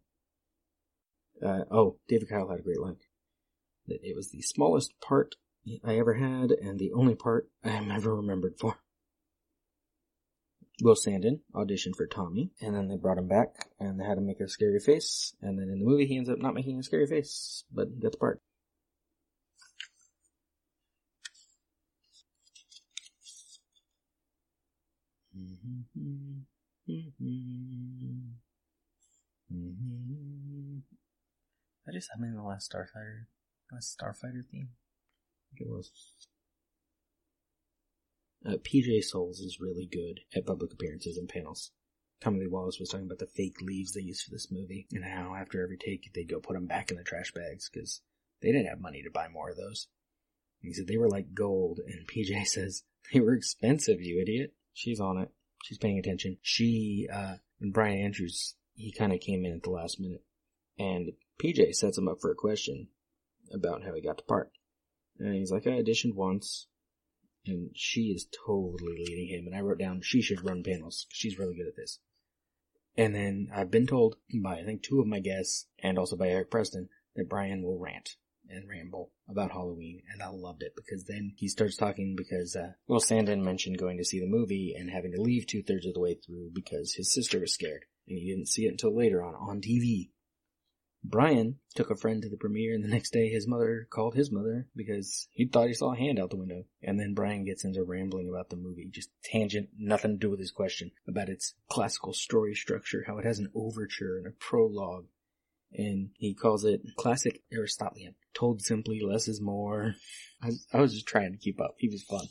Uh, 1.42 1.63
oh, 1.72 1.98
David 2.08 2.30
Kyle 2.30 2.50
had 2.50 2.60
a 2.60 2.63
great 2.63 2.80
line 2.80 2.98
that 3.88 4.03
it 4.03 4.15
was 4.15 4.30
the 4.30 4.42
smallest 4.42 4.94
part 5.01 5.36
I 5.84 5.98
ever 5.98 6.13
had 6.13 6.51
and 6.51 6.80
the 6.80 6.92
only 6.94 7.15
part 7.15 7.50
I 7.63 7.72
am 7.72 7.92
ever 7.92 8.15
remembered 8.15 8.56
for. 8.60 8.77
Will 10.82 10.96
Sandin 10.96 11.39
auditioned 11.53 11.96
for 11.96 12.08
Tommy, 12.08 12.51
and 12.60 12.75
then 12.75 12.88
they 12.88 12.98
brought 12.98 13.20
him 13.20 13.27
back, 13.27 13.70
and 13.80 14.00
they 14.00 14.03
had 14.03 14.18
him 14.18 14.25
make 14.25 14.39
a 14.39 14.50
scary 14.50 14.80
face, 14.80 15.36
and 15.42 15.58
then 15.58 15.70
in 15.70 15.80
the 15.80 15.86
movie 15.86 16.08
he 16.08 16.18
ends 16.18 16.30
up 16.30 16.39
not 16.39 16.56
making 16.56 16.80
a 16.80 16.84
scary 16.84 17.06
face, 17.06 17.63
but 17.72 17.89
he 17.94 18.01
got 18.01 18.12
the 18.12 18.18
part. 18.18 18.42
Mm-hmm. 25.38 26.42
Mm-hmm. 26.90 27.25
Mm-hmm. 29.54 29.56
Mm-hmm. 29.56 30.78
I 31.88 31.92
just 31.92 32.10
I 32.16 32.20
mean 32.20 32.36
the 32.36 32.44
last 32.44 32.72
Starfighter, 32.72 33.25
last 33.72 33.98
Starfighter 33.98 34.46
theme. 34.50 34.70
It 35.56 35.68
was. 35.68 35.92
Uh, 38.46 38.58
PJ 38.58 39.04
Soles 39.04 39.40
is 39.40 39.62
really 39.62 39.86
good 39.86 40.20
at 40.36 40.46
public 40.46 40.74
appearances 40.74 41.18
and 41.18 41.30
panels. 41.30 41.72
Tommy 42.20 42.48
Wallace 42.48 42.80
was 42.80 42.90
talking 42.90 43.06
about 43.06 43.20
the 43.20 43.28
fake 43.28 43.62
leaves 43.62 43.94
they 43.94 44.02
used 44.02 44.24
for 44.24 44.32
this 44.32 44.52
movie 44.52 44.88
and 44.92 45.04
how 45.04 45.36
after 45.36 45.62
every 45.62 45.78
take 45.78 46.10
they'd 46.13 46.30
go 46.30 46.40
put 46.40 46.54
them 46.54 46.68
back 46.68 46.90
in 46.90 46.98
the 46.98 47.04
trash 47.04 47.32
bags 47.34 47.70
because 47.72 48.02
they 48.42 48.52
didn't 48.52 48.68
have 48.68 48.80
money 48.80 49.02
to 49.04 49.12
buy 49.12 49.28
more 49.30 49.50
of 49.50 49.58
those. 49.58 49.88
He 50.62 50.74
said 50.74 50.88
they 50.88 50.98
were 50.98 51.10
like 51.10 51.34
gold, 51.34 51.80
and 51.86 52.08
PJ 52.08 52.48
says 52.48 52.84
they 53.12 53.20
were 53.20 53.34
expensive, 53.34 54.02
you 54.02 54.22
idiot. 54.22 54.54
She's 54.74 55.00
on 55.00 55.18
it. 55.18 55.30
She's 55.63 55.77
paying 55.77 55.98
attention. 55.98 56.39
She, 56.41 57.08
uh, 57.12 57.36
and 57.62 57.72
Brian 57.72 57.98
Andrews, 57.98 58.55
he 58.75 58.91
kind 58.91 59.13
of 59.13 59.22
came 59.22 59.46
in 59.46 59.53
at 59.53 59.63
the 59.63 59.70
last 59.70 59.98
minute, 59.98 60.25
and 60.77 61.13
PJ 61.41 61.75
sets 61.75 61.98
him 61.98 62.10
up 62.10 62.17
for 62.20 62.32
a 62.32 62.36
question 62.36 62.89
about 63.53 63.82
how 63.84 63.93
he 63.93 64.01
got 64.01 64.17
the 64.17 64.24
part. 64.24 64.51
And 65.20 65.34
he's 65.34 65.51
like, 65.51 65.65
I 65.65 65.82
auditioned 65.82 66.15
once, 66.15 66.67
and 67.46 67.70
she 67.74 68.12
is 68.12 68.27
totally 68.46 69.05
leading 69.08 69.29
him. 69.29 69.48
And 69.48 69.55
I 69.55 69.62
wrote 69.62 69.79
down 69.79 70.01
she 70.01 70.22
should 70.22 70.43
run 70.43 70.63
panels. 70.63 71.08
She's 71.10 71.39
really 71.39 71.55
good 71.55 71.67
at 71.67 71.77
this. 71.77 72.00
And 72.98 73.15
then 73.15 73.48
I've 73.55 73.72
been 73.72 73.88
told 73.88 74.17
by 74.43 74.60
I 74.60 74.65
think 74.65 74.84
two 74.84 75.00
of 75.00 75.08
my 75.08 75.20
guests 75.20 75.67
and 75.79 75.98
also 75.98 76.17
by 76.17 76.27
Eric 76.27 76.51
Preston 76.51 76.89
that 77.15 77.29
Brian 77.29 77.63
will 77.63 77.79
rant 77.79 78.17
and 78.50 78.68
ramble 78.68 79.12
about 79.28 79.52
Halloween, 79.52 80.02
and 80.12 80.22
I 80.22 80.28
loved 80.28 80.64
it 80.64 80.76
because 80.76 81.06
then 81.06 81.34
he 81.38 81.48
starts 81.48 81.78
talking 81.78 82.16
because 82.16 82.56
uh, 82.56 82.74
Will 82.88 83.00
Sandin 83.00 83.44
mentioned 83.44 83.78
going 83.78 83.98
to 83.98 84.06
see 84.06 84.20
the 84.20 84.26
movie 84.26 84.76
and 84.78 84.90
having 84.90 85.12
to 85.14 85.22
leave 85.22 85.48
two 85.48 85.64
thirds 85.64 85.86
of 85.86 85.94
the 85.94 86.00
way 86.00 86.16
through 86.16 86.52
because 86.54 86.94
his 86.94 87.14
sister 87.14 87.40
was 87.40 87.54
scared, 87.54 87.86
and 88.08 88.18
he 88.18 88.30
didn't 88.30 88.50
see 88.50 88.66
it 88.66 88.72
until 88.72 88.96
later 88.96 89.24
on 89.24 89.36
on 89.36 89.62
TV. 89.62 90.10
Brian 91.06 91.60
took 91.76 91.90
a 91.90 91.98
friend 91.98 92.22
to 92.22 92.30
the 92.30 92.38
premiere, 92.38 92.74
and 92.74 92.82
the 92.82 92.88
next 92.88 93.12
day 93.12 93.28
his 93.28 93.46
mother 93.46 93.88
called 93.90 94.16
his 94.16 94.32
mother 94.32 94.68
because 94.74 95.28
he 95.32 95.46
thought 95.46 95.68
he 95.68 95.74
saw 95.74 95.92
a 95.92 95.98
hand 95.98 96.18
out 96.18 96.30
the 96.30 96.38
window. 96.38 96.64
And 96.82 96.98
then 96.98 97.14
Brian 97.14 97.44
gets 97.44 97.66
into 97.66 97.84
rambling 97.84 98.30
about 98.30 98.50
the 98.50 98.56
movie, 98.56 98.88
just 98.90 99.10
tangent, 99.22 99.70
nothing 99.78 100.12
to 100.12 100.18
do 100.18 100.30
with 100.30 100.40
his 100.40 100.52
question, 100.52 100.92
about 101.06 101.28
its 101.28 101.56
classical 101.70 102.14
story 102.14 102.56
structure, 102.56 103.04
how 103.06 103.18
it 103.18 103.26
has 103.26 103.38
an 103.38 103.52
overture 103.54 104.18
and 104.18 104.28
a 104.28 104.32
prologue, 104.32 105.08
and 105.75 106.10
he 106.18 106.34
calls 106.34 106.63
it 106.63 106.82
classic 106.98 107.42
Aristotelian. 107.51 108.15
Told 108.34 108.62
simply, 108.62 109.01
less 109.01 109.27
is 109.27 109.42
more. 109.42 109.96
I, 110.42 110.51
I 110.72 110.82
was 110.82 110.94
just 110.94 111.08
trying 111.08 111.32
to 111.32 111.38
keep 111.38 111.60
up. 111.62 111.75
He 111.77 111.89
was 111.89 112.03
fun. 112.03 112.27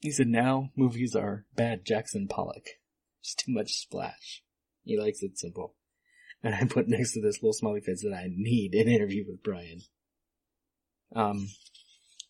He 0.00 0.10
said 0.10 0.28
now 0.28 0.70
movies 0.76 1.16
are 1.16 1.46
bad 1.54 1.84
Jackson 1.84 2.28
Pollock. 2.28 2.66
Just 3.22 3.38
too 3.38 3.52
much 3.52 3.72
splash. 3.72 4.42
He 4.82 4.98
likes 4.98 5.22
it 5.22 5.38
simple. 5.38 5.74
And 6.42 6.54
I 6.54 6.64
put 6.66 6.88
next 6.88 7.14
to 7.14 7.22
this 7.22 7.42
little 7.42 7.54
smiley 7.54 7.80
face 7.80 8.02
that 8.02 8.14
I 8.14 8.26
need 8.28 8.74
an 8.74 8.86
interview 8.86 9.24
with 9.26 9.42
Brian. 9.42 9.80
Um, 11.16 11.48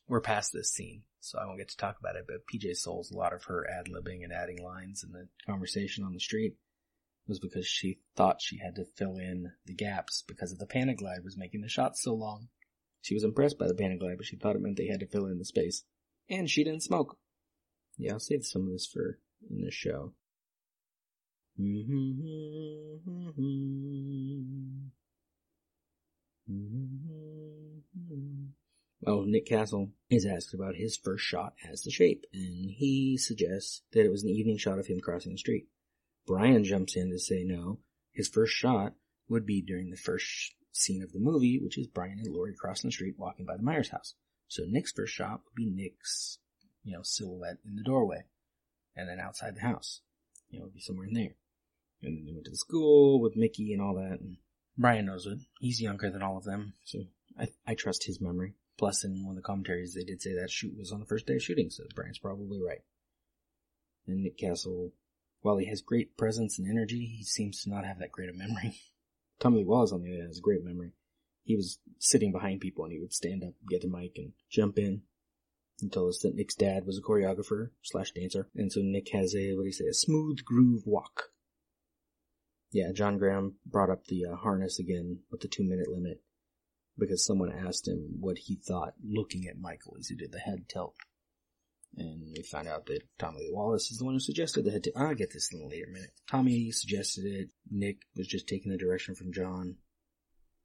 we're 0.07 0.21
past 0.21 0.53
this 0.53 0.71
scene, 0.71 1.03
so 1.19 1.37
I 1.37 1.47
won't 1.47 1.59
get 1.59 1.71
to 1.71 1.77
talk 1.77 1.97
about 1.99 2.15
it, 2.15 2.27
but 2.29 2.47
PJ 2.47 2.77
Soles, 2.77 3.11
a 3.11 3.17
lot 3.17 3.33
of 3.33 3.43
her 3.45 3.67
ad-libbing 3.69 4.23
and 4.23 4.33
adding 4.33 4.63
lines 4.63 5.03
in 5.03 5.11
the 5.11 5.27
conversation 5.45 6.05
on 6.05 6.13
the 6.13 6.21
street 6.21 6.55
was 7.27 7.39
because 7.39 7.67
she 7.67 8.01
thought 8.17 8.43
she 8.43 8.59
had 8.59 8.75
to 8.77 8.85
fill 8.85 9.17
in 9.17 9.53
the 9.67 9.75
gaps 9.75 10.23
because 10.27 10.53
of 10.53 10.59
the 10.59 10.67
Panaglide 10.67 11.25
was 11.25 11.37
making 11.37 11.63
the 11.63 11.69
shots 11.69 12.03
so 12.03 12.15
long. 12.15 12.49
She 13.01 13.15
was 13.15 13.25
impressed 13.25 13.59
by 13.59 13.67
the 13.67 13.75
Panaglide, 13.75 14.17
but 14.17 14.27
she 14.27 14.37
thought 14.37 14.57
it 14.57 14.63
meant 14.63 14.77
they 14.77 14.89
had 14.89 15.01
to 15.01 15.07
fill 15.07 15.27
in 15.27 15.39
the 15.39 15.45
space. 15.45 15.85
And 16.29 16.49
she 16.49 16.65
didn't 16.65 16.83
smoke. 16.83 17.19
Yeah, 17.97 18.13
I'll 18.13 18.21
save 18.21 18.45
some 18.45 18.63
of 18.63 18.73
this 18.73 18.87
for 18.87 19.19
in 19.51 19.63
the 19.63 19.71
show. 19.71 20.15
Well, 29.01 29.25
Nick 29.27 29.47
Castle 29.47 29.91
is 30.09 30.27
asked 30.27 30.55
about 30.55 30.77
his 30.77 30.97
first 30.97 31.25
shot 31.25 31.55
as 31.71 31.83
the 31.83 31.91
shape, 31.91 32.25
and 32.33 32.71
he 32.71 33.17
suggests 33.19 33.83
that 33.93 34.05
it 34.05 34.11
was 34.11 34.25
an 34.25 34.31
evening 34.31 34.57
shot 34.57 34.79
of 34.79 34.87
him 34.87 35.01
crossing 35.01 35.33
the 35.33 35.39
street. 35.39 35.69
Brian 36.27 36.65
jumps 36.65 36.97
in 36.97 37.11
to 37.11 37.19
say 37.19 37.45
no. 37.45 37.81
His 38.13 38.29
first 38.29 38.53
shot 38.53 38.95
would 39.29 39.47
be 39.47 39.61
during 39.61 39.91
the 39.91 39.97
first 39.97 40.55
scene 40.73 41.03
of 41.03 41.13
the 41.13 41.21
movie, 41.21 41.59
which 41.63 41.79
is 41.79 41.87
Brian 41.87 42.19
and 42.19 42.33
Laurie 42.35 42.55
crossing 42.59 42.89
the 42.89 42.93
street 42.93 43.15
walking 43.19 43.47
by 43.47 43.57
the 43.57 43.63
Myers 43.63 43.91
house. 43.91 44.15
So 44.49 44.65
Nick's 44.67 44.93
first 44.93 45.15
shot 45.15 45.41
would 45.45 45.55
be 45.55 45.71
Nick's, 45.71 46.39
you 46.83 46.97
know, 46.97 47.03
silhouette 47.03 47.59
in 47.65 47.77
the 47.77 47.83
doorway. 47.83 48.25
And 48.97 49.09
then 49.09 49.19
outside 49.21 49.57
the 49.57 49.63
house. 49.63 50.01
You 50.51 50.59
know, 50.59 50.65
it 50.65 50.67
would 50.69 50.75
be 50.75 50.81
somewhere 50.81 51.07
in 51.07 51.15
there. 51.15 51.35
And 52.03 52.17
then 52.17 52.27
they 52.27 52.33
went 52.33 52.45
to 52.45 52.51
the 52.51 52.57
school 52.57 53.21
with 53.21 53.37
Mickey 53.37 53.73
and 53.73 53.83
all 53.83 53.95
that. 53.95 54.21
And 54.21 54.37
Brian 54.79 55.07
knows 55.07 55.27
it. 55.27 55.39
He's 55.59 55.81
younger 55.81 56.11
than 56.11 56.23
all 56.23 56.37
of 56.37 56.45
them. 56.45 56.75
So 56.85 57.01
I, 57.39 57.49
I 57.67 57.75
trust 57.75 58.05
his 58.05 58.21
memory. 58.21 58.55
Plus, 58.77 59.05
in 59.05 59.25
one 59.25 59.37
of 59.37 59.43
the 59.43 59.47
commentaries, 59.47 59.95
they 59.95 60.05
did 60.05 60.21
say 60.21 60.35
that 60.35 60.51
shoot 60.51 60.77
was 60.77 60.93
on 60.93 61.01
the 61.01 61.07
first 61.07 61.27
day 61.27 61.37
of 61.37 61.43
shooting, 61.43 61.71
so 61.71 61.85
Brian's 61.95 62.19
probably 62.19 62.61
right. 62.61 62.83
And 64.07 64.23
Nick 64.23 64.37
Castle 64.37 64.91
while 65.45 65.59
he 65.59 65.67
has 65.67 65.83
great 65.83 66.17
presence 66.17 66.59
and 66.59 66.67
energy, 66.67 67.05
he 67.05 67.23
seems 67.23 67.63
to 67.63 67.69
not 67.69 67.85
have 67.85 67.99
that 67.99 68.11
great 68.11 68.31
a 68.31 68.33
memory. 68.33 68.81
Tommy 69.41 69.63
Wallace, 69.63 69.93
on 69.93 70.01
the 70.01 70.09
other 70.09 70.17
hand, 70.17 70.29
has 70.29 70.39
a 70.39 70.41
great 70.41 70.65
memory. 70.65 70.93
He 71.43 71.55
was 71.55 71.81
sitting 71.99 72.33
behind 72.33 72.63
people 72.63 72.83
and 72.85 72.95
he 72.95 72.99
would 72.99 73.13
stand 73.13 73.45
up, 73.45 73.53
get 73.69 73.83
the 73.83 73.89
mic, 73.89 74.13
and 74.17 74.33
jump 74.51 74.79
in 74.79 75.03
and 75.83 75.93
tell 75.93 76.09
us 76.09 76.21
that 76.21 76.35
Nick's 76.35 76.55
dad 76.55 76.87
was 76.87 76.97
a 76.97 77.03
choreographer 77.03 77.73
slash 77.83 78.13
dancer. 78.13 78.49
And 78.57 78.73
so 78.73 78.81
Nick 78.83 79.11
has 79.13 79.35
a, 79.35 79.53
what 79.53 79.65
do 79.65 79.67
you 79.67 79.73
say, 79.73 79.85
a 79.85 79.93
smooth 79.93 80.47
groove 80.47 80.85
walk. 80.87 81.25
Yeah, 82.73 82.93
John 82.93 83.19
Graham 83.19 83.57
brought 83.67 83.91
up 83.91 84.07
the 84.07 84.25
uh, 84.25 84.37
harness 84.37 84.79
again 84.79 85.19
with 85.31 85.43
the 85.43 85.49
two 85.49 85.63
minute 85.63 85.89
limit 85.89 86.23
because 86.99 87.23
someone 87.23 87.53
asked 87.53 87.87
him 87.87 88.17
what 88.19 88.39
he 88.39 88.57
thought 88.57 88.95
looking 89.07 89.47
at 89.47 89.61
Michael 89.61 89.97
as 89.99 90.09
he 90.09 90.17
did 90.17 90.33
the 90.33 90.39
head 90.39 90.71
tilt. 90.71 90.95
And 91.97 92.33
we 92.37 92.43
found 92.43 92.69
out 92.69 92.87
that 92.87 93.03
Tommy 93.19 93.41
Lee 93.41 93.53
Wallace 93.53 93.91
is 93.91 93.99
the 93.99 94.05
one 94.05 94.15
who 94.15 94.21
suggested 94.21 94.65
the 94.65 94.73
head. 94.73 94.87
I'll 94.97 95.15
get 95.15 95.33
this 95.33 95.53
in 95.53 95.61
a 95.61 95.69
later 95.69 95.87
minute. 95.91 96.11
Tommy 96.29 96.71
suggested 96.73 97.25
it. 97.25 97.51
Nick 97.71 97.99
was 98.17 98.27
just 98.27 98.49
taking 98.49 98.73
the 98.73 98.79
direction 98.79 99.15
from 99.15 99.33
John 99.33 99.77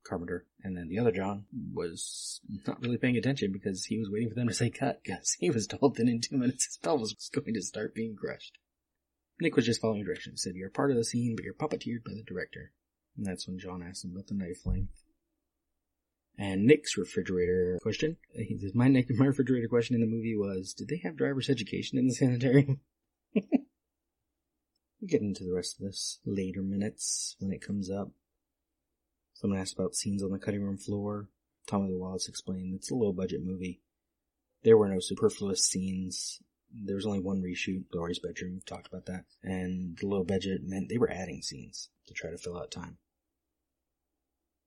Carpenter. 0.03 0.45
And 0.63 0.75
then 0.75 0.87
the 0.89 0.99
other 0.99 1.11
John 1.11 1.45
was 1.73 2.41
not 2.65 2.81
really 2.81 2.97
paying 2.97 3.17
attention 3.17 3.51
because 3.51 3.85
he 3.85 3.99
was 3.99 4.09
waiting 4.09 4.29
for 4.29 4.35
them 4.35 4.47
to 4.47 4.53
say 4.53 4.69
cut 4.69 5.01
because 5.03 5.35
he 5.39 5.49
was 5.49 5.67
told 5.67 5.97
that 5.97 6.07
in 6.07 6.21
two 6.21 6.37
minutes 6.37 6.65
his 6.65 6.77
pelvis 6.77 7.13
was 7.13 7.29
going 7.29 7.53
to 7.53 7.61
start 7.61 7.93
being 7.93 8.15
crushed. 8.15 8.57
Nick 9.39 9.55
was 9.55 9.65
just 9.65 9.81
following 9.81 10.03
directions. 10.03 10.41
Said, 10.41 10.55
you're 10.55 10.69
part 10.69 10.91
of 10.91 10.97
the 10.97 11.05
scene, 11.05 11.35
but 11.35 11.45
you're 11.45 11.53
puppeteered 11.53 12.03
by 12.03 12.13
the 12.13 12.23
director. 12.25 12.71
And 13.15 13.25
that's 13.25 13.47
when 13.47 13.59
John 13.59 13.83
asked 13.83 14.03
him 14.03 14.11
about 14.11 14.27
the 14.27 14.33
knife 14.33 14.65
length. 14.65 15.03
And 16.39 16.63
Nick's 16.63 16.97
refrigerator 16.97 17.77
question. 17.81 18.15
Uh, 18.33 18.43
says, 18.61 18.73
my, 18.73 18.87
Nick, 18.87 19.09
my 19.09 19.25
refrigerator 19.25 19.67
question 19.67 19.93
in 19.93 19.99
the 19.99 20.07
movie 20.07 20.37
was, 20.37 20.73
did 20.73 20.87
they 20.87 21.01
have 21.03 21.17
driver's 21.17 21.49
education 21.49 21.99
in 21.99 22.07
the 22.07 22.13
sanitarium? 22.13 22.79
we'll 23.35 23.43
get 25.05 25.21
into 25.21 25.43
the 25.43 25.53
rest 25.53 25.77
of 25.77 25.85
this 25.85 26.19
later 26.25 26.61
minutes 26.61 27.35
when 27.39 27.51
it 27.51 27.61
comes 27.61 27.91
up. 27.91 28.11
Someone 29.33 29.59
asked 29.59 29.73
about 29.73 29.95
scenes 29.95 30.23
on 30.23 30.31
the 30.31 30.39
cutting 30.39 30.63
room 30.63 30.77
floor. 30.77 31.27
Tommy 31.67 31.89
Lee 31.89 31.97
Wallace 31.97 32.29
explained 32.29 32.73
it's 32.73 32.89
a 32.89 32.95
low 32.95 33.11
budget 33.11 33.41
movie. 33.43 33.81
There 34.63 34.77
were 34.77 34.87
no 34.87 35.01
superfluous 35.01 35.65
scenes. 35.65 36.41
There 36.71 36.95
was 36.95 37.05
only 37.05 37.19
one 37.19 37.41
reshoot, 37.41 37.83
Laurie's 37.93 38.19
bedroom, 38.19 38.53
we've 38.53 38.65
talked 38.65 38.87
about 38.87 39.07
that. 39.07 39.25
And 39.43 39.97
the 39.97 40.07
low 40.07 40.23
budget 40.23 40.61
meant 40.63 40.87
they 40.87 40.97
were 40.97 41.11
adding 41.11 41.41
scenes 41.41 41.89
to 42.07 42.13
try 42.13 42.29
to 42.29 42.37
fill 42.37 42.57
out 42.57 42.71
time. 42.71 42.97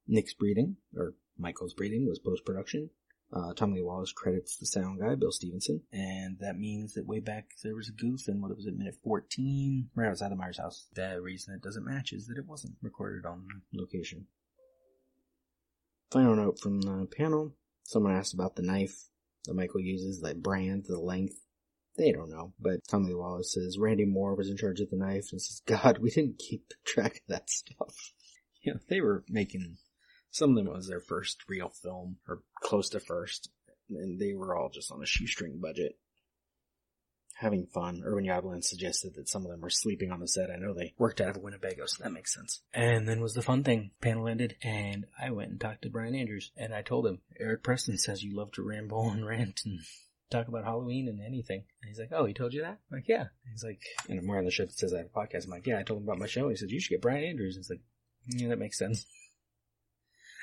Nick's 0.06 0.34
breathing, 0.34 0.76
or 0.94 1.14
Michael's 1.38 1.74
breathing 1.74 2.06
was 2.06 2.18
post 2.18 2.44
production. 2.44 2.90
Uh, 3.32 3.54
Tommy 3.54 3.76
Lee 3.76 3.82
Wallace 3.82 4.12
credits 4.12 4.58
the 4.58 4.66
sound 4.66 5.00
guy, 5.00 5.14
Bill 5.14 5.32
Stevenson, 5.32 5.80
and 5.90 6.38
that 6.40 6.58
means 6.58 6.92
that 6.94 7.06
way 7.06 7.18
back 7.18 7.46
there 7.62 7.74
was 7.74 7.88
a 7.88 7.92
goof 7.92 8.28
in 8.28 8.42
what 8.42 8.50
it 8.50 8.56
was 8.58 8.66
it, 8.66 8.76
minute 8.76 8.98
14, 9.02 9.88
right 9.94 10.10
outside 10.10 10.30
the 10.30 10.36
Myers 10.36 10.58
house. 10.58 10.86
The 10.92 11.18
reason 11.22 11.54
it 11.54 11.62
doesn't 11.62 11.86
match 11.86 12.12
is 12.12 12.26
that 12.26 12.36
it 12.36 12.46
wasn't 12.46 12.74
recorded 12.82 13.24
on 13.24 13.46
location. 13.72 14.26
Final 16.10 16.36
note 16.36 16.58
from 16.60 16.82
the 16.82 17.08
panel. 17.16 17.54
Someone 17.84 18.14
asked 18.14 18.34
about 18.34 18.54
the 18.54 18.62
knife 18.62 19.08
that 19.46 19.54
Michael 19.54 19.80
uses, 19.80 20.20
that 20.20 20.42
brand, 20.42 20.84
the 20.86 21.00
length. 21.00 21.40
They 21.96 22.12
don't 22.12 22.30
know, 22.30 22.52
but 22.60 22.80
Tommy 22.86 23.08
Lee 23.08 23.14
Wallace 23.14 23.54
says 23.54 23.78
Randy 23.78 24.04
Moore 24.04 24.34
was 24.34 24.50
in 24.50 24.58
charge 24.58 24.80
of 24.80 24.90
the 24.90 24.96
knife 24.96 25.28
and 25.32 25.40
says, 25.40 25.62
God, 25.64 25.98
we 25.98 26.10
didn't 26.10 26.38
keep 26.38 26.74
track 26.84 27.16
of 27.16 27.22
that 27.28 27.48
stuff. 27.50 27.94
You 28.64 28.74
know, 28.74 28.80
they 28.88 29.00
were 29.00 29.24
making 29.28 29.78
some 30.32 30.50
of 30.50 30.56
them 30.56 30.72
was 30.72 30.88
their 30.88 31.00
first 31.00 31.44
real 31.48 31.68
film, 31.68 32.16
or 32.26 32.42
close 32.62 32.88
to 32.90 33.00
first, 33.00 33.50
and 33.90 34.18
they 34.18 34.32
were 34.32 34.56
all 34.56 34.70
just 34.70 34.90
on 34.90 35.02
a 35.02 35.06
shoestring 35.06 35.60
budget. 35.60 35.98
Having 37.34 37.66
fun. 37.66 38.02
Irwin 38.04 38.24
Yablans 38.24 38.64
suggested 38.64 39.14
that 39.14 39.28
some 39.28 39.44
of 39.44 39.50
them 39.50 39.60
were 39.60 39.70
sleeping 39.70 40.10
on 40.10 40.20
the 40.20 40.28
set. 40.28 40.50
I 40.50 40.56
know 40.56 40.74
they 40.74 40.94
worked 40.96 41.20
out 41.20 41.36
of 41.36 41.42
Winnebago, 41.42 41.86
so 41.86 42.02
that 42.02 42.12
makes 42.12 42.32
sense. 42.32 42.62
And 42.72 43.08
then 43.08 43.20
was 43.20 43.34
the 43.34 43.42
fun 43.42 43.62
thing. 43.64 43.90
Panel 44.00 44.28
ended, 44.28 44.56
and 44.62 45.06
I 45.20 45.30
went 45.30 45.50
and 45.50 45.60
talked 45.60 45.82
to 45.82 45.90
Brian 45.90 46.14
Andrews, 46.14 46.52
and 46.56 46.72
I 46.72 46.82
told 46.82 47.06
him, 47.06 47.20
Eric 47.38 47.62
Preston 47.62 47.98
says 47.98 48.22
you 48.22 48.34
love 48.34 48.52
to 48.52 48.62
ramble 48.62 49.10
and 49.10 49.26
rant 49.26 49.62
and 49.64 49.80
talk 50.30 50.48
about 50.48 50.64
Halloween 50.64 51.08
and 51.08 51.20
anything. 51.20 51.64
And 51.82 51.88
he's 51.88 51.98
like, 51.98 52.12
oh, 52.12 52.24
he 52.24 52.32
told 52.32 52.54
you 52.54 52.62
that? 52.62 52.78
I'm 52.90 52.98
like, 52.98 53.08
yeah. 53.08 53.26
He's 53.50 53.64
like, 53.64 53.82
and 54.08 54.18
I'm 54.18 54.26
wearing 54.26 54.46
the 54.46 54.50
shirt 54.50 54.68
that 54.68 54.78
says 54.78 54.94
I 54.94 54.98
have 54.98 55.08
a 55.14 55.18
podcast. 55.18 55.44
I'm 55.44 55.50
like, 55.50 55.66
yeah, 55.66 55.78
I 55.78 55.82
told 55.82 56.00
him 56.00 56.08
about 56.08 56.18
my 56.18 56.26
show. 56.26 56.48
He 56.48 56.56
said, 56.56 56.70
you 56.70 56.80
should 56.80 56.90
get 56.90 57.02
Brian 57.02 57.24
Andrews. 57.24 57.56
And 57.56 57.64
He's 57.64 57.70
like, 57.70 57.82
Yeah, 58.28 58.48
that 58.48 58.58
makes 58.58 58.78
sense. 58.78 59.04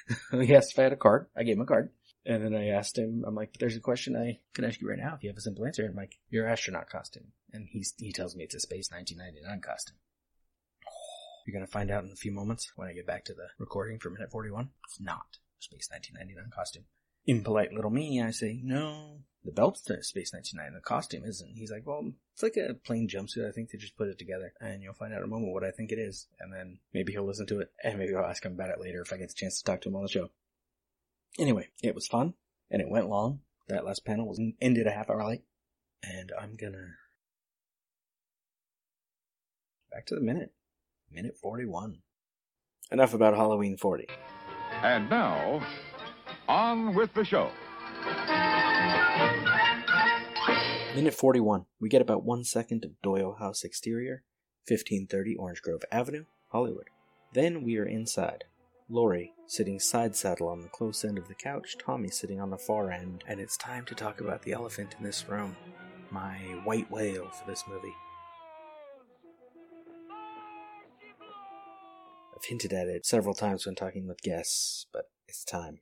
he 0.31 0.55
asked 0.55 0.71
if 0.71 0.79
I 0.79 0.83
had 0.83 0.93
a 0.93 0.97
card. 0.97 1.27
I 1.35 1.43
gave 1.43 1.55
him 1.55 1.61
a 1.61 1.65
card. 1.65 1.89
And 2.25 2.43
then 2.43 2.53
I 2.53 2.67
asked 2.69 2.97
him, 2.97 3.23
I'm 3.25 3.35
like, 3.35 3.53
there's 3.59 3.77
a 3.77 3.81
question 3.81 4.15
I 4.15 4.39
can 4.53 4.65
ask 4.65 4.81
you 4.81 4.89
right 4.89 4.99
now 4.99 5.15
if 5.15 5.23
you 5.23 5.29
have 5.29 5.37
a 5.37 5.41
simple 5.41 5.65
answer. 5.65 5.85
I'm 5.85 5.95
like, 5.95 6.19
your 6.29 6.47
astronaut 6.47 6.89
costume. 6.89 7.31
And 7.53 7.67
he's, 7.69 7.93
he 7.97 8.11
tells 8.11 8.35
me 8.35 8.43
it's 8.43 8.55
a 8.55 8.59
Space 8.59 8.91
1999 8.91 9.61
costume. 9.61 9.95
You're 11.47 11.53
going 11.53 11.65
to 11.65 11.71
find 11.71 11.89
out 11.89 12.03
in 12.03 12.11
a 12.11 12.15
few 12.15 12.31
moments 12.31 12.71
when 12.75 12.87
I 12.87 12.93
get 12.93 13.07
back 13.07 13.25
to 13.25 13.33
the 13.33 13.47
recording 13.57 13.99
for 13.99 14.09
minute 14.09 14.31
41. 14.31 14.69
It's 14.85 14.99
not 14.99 15.37
Space 15.59 15.87
1999 15.89 16.51
costume. 16.55 16.83
Impolite 17.25 17.73
little 17.73 17.91
me, 17.91 18.21
I 18.21 18.31
say, 18.31 18.59
no, 18.63 19.21
the 19.43 19.51
belt's 19.51 19.81
Space 19.81 20.33
1999, 20.33 20.73
the 20.73 20.81
costume 20.81 21.23
isn't. 21.25 21.55
He's 21.55 21.71
like, 21.71 21.85
well, 21.85 22.11
it's 22.33 22.43
like 22.43 22.57
a 22.57 22.73
plain 22.73 23.07
jumpsuit. 23.07 23.47
I 23.47 23.51
think 23.51 23.69
they 23.69 23.77
just 23.77 23.97
put 23.97 24.09
it 24.09 24.19
together. 24.19 24.53
And 24.59 24.83
you'll 24.83 24.93
find 24.93 25.13
out 25.13 25.19
in 25.19 25.23
a 25.23 25.27
moment 25.27 25.53
what 25.53 25.63
I 25.63 25.71
think 25.71 25.91
it 25.91 25.99
is. 25.99 26.27
And 26.39 26.53
then 26.53 26.79
maybe 26.93 27.13
he'll 27.13 27.25
listen 27.25 27.47
to 27.47 27.59
it. 27.59 27.71
And 27.83 27.97
maybe 27.97 28.13
I'll 28.15 28.25
ask 28.25 28.43
him 28.43 28.53
about 28.53 28.69
it 28.69 28.81
later 28.81 29.01
if 29.01 29.13
I 29.13 29.17
get 29.17 29.29
the 29.29 29.35
chance 29.35 29.57
to 29.57 29.63
talk 29.63 29.81
to 29.81 29.89
him 29.89 29.95
on 29.95 30.03
the 30.03 30.09
show. 30.09 30.29
Anyway, 31.37 31.69
it 31.81 31.95
was 31.95 32.07
fun. 32.07 32.33
And 32.69 32.81
it 32.81 32.89
went 32.89 33.09
long. 33.09 33.39
That 33.69 33.85
last 33.85 34.05
panel 34.05 34.27
was 34.27 34.41
ended 34.61 34.87
a 34.87 34.91
half 34.91 35.09
hour 35.09 35.25
late. 35.25 35.43
And 36.03 36.31
I'm 36.39 36.55
gonna... 36.55 36.95
Back 39.91 40.05
to 40.07 40.15
the 40.15 40.21
minute. 40.21 40.51
Minute 41.11 41.37
41. 41.41 41.99
Enough 42.91 43.13
about 43.13 43.35
Halloween 43.35 43.77
40. 43.77 44.07
And 44.81 45.09
now, 45.09 45.61
on 46.47 46.93
with 46.93 47.13
the 47.13 47.23
show. 47.23 47.51
Minute 50.99 51.13
41. 51.13 51.65
We 51.79 51.87
get 51.87 52.01
about 52.01 52.25
one 52.25 52.43
second 52.43 52.83
of 52.83 53.01
Doyle 53.01 53.37
House 53.39 53.63
exterior, 53.63 54.23
1530 54.67 55.37
Orange 55.37 55.61
Grove 55.61 55.83
Avenue, 55.93 56.25
Hollywood. 56.49 56.89
Then 57.31 57.63
we 57.63 57.77
are 57.77 57.85
inside. 57.85 58.43
Laurie 58.89 59.31
sitting 59.47 59.79
side 59.79 60.17
saddle 60.17 60.49
on 60.49 60.59
the 60.59 60.67
close 60.67 61.05
end 61.05 61.17
of 61.17 61.29
the 61.29 61.35
couch, 61.35 61.77
Tommy 61.77 62.09
sitting 62.09 62.41
on 62.41 62.49
the 62.49 62.57
far 62.57 62.91
end, 62.91 63.23
and 63.25 63.39
it's 63.39 63.55
time 63.55 63.85
to 63.85 63.95
talk 63.95 64.19
about 64.19 64.41
the 64.41 64.51
elephant 64.51 64.93
in 64.99 65.05
this 65.05 65.29
room. 65.29 65.55
My 66.11 66.35
white 66.65 66.91
whale 66.91 67.29
for 67.29 67.49
this 67.49 67.63
movie. 67.65 67.95
I've 72.35 72.43
hinted 72.43 72.73
at 72.73 72.89
it 72.89 73.05
several 73.05 73.35
times 73.35 73.65
when 73.65 73.75
talking 73.75 74.05
with 74.05 74.21
guests, 74.21 74.85
but 74.91 75.05
it's 75.29 75.45
time. 75.45 75.79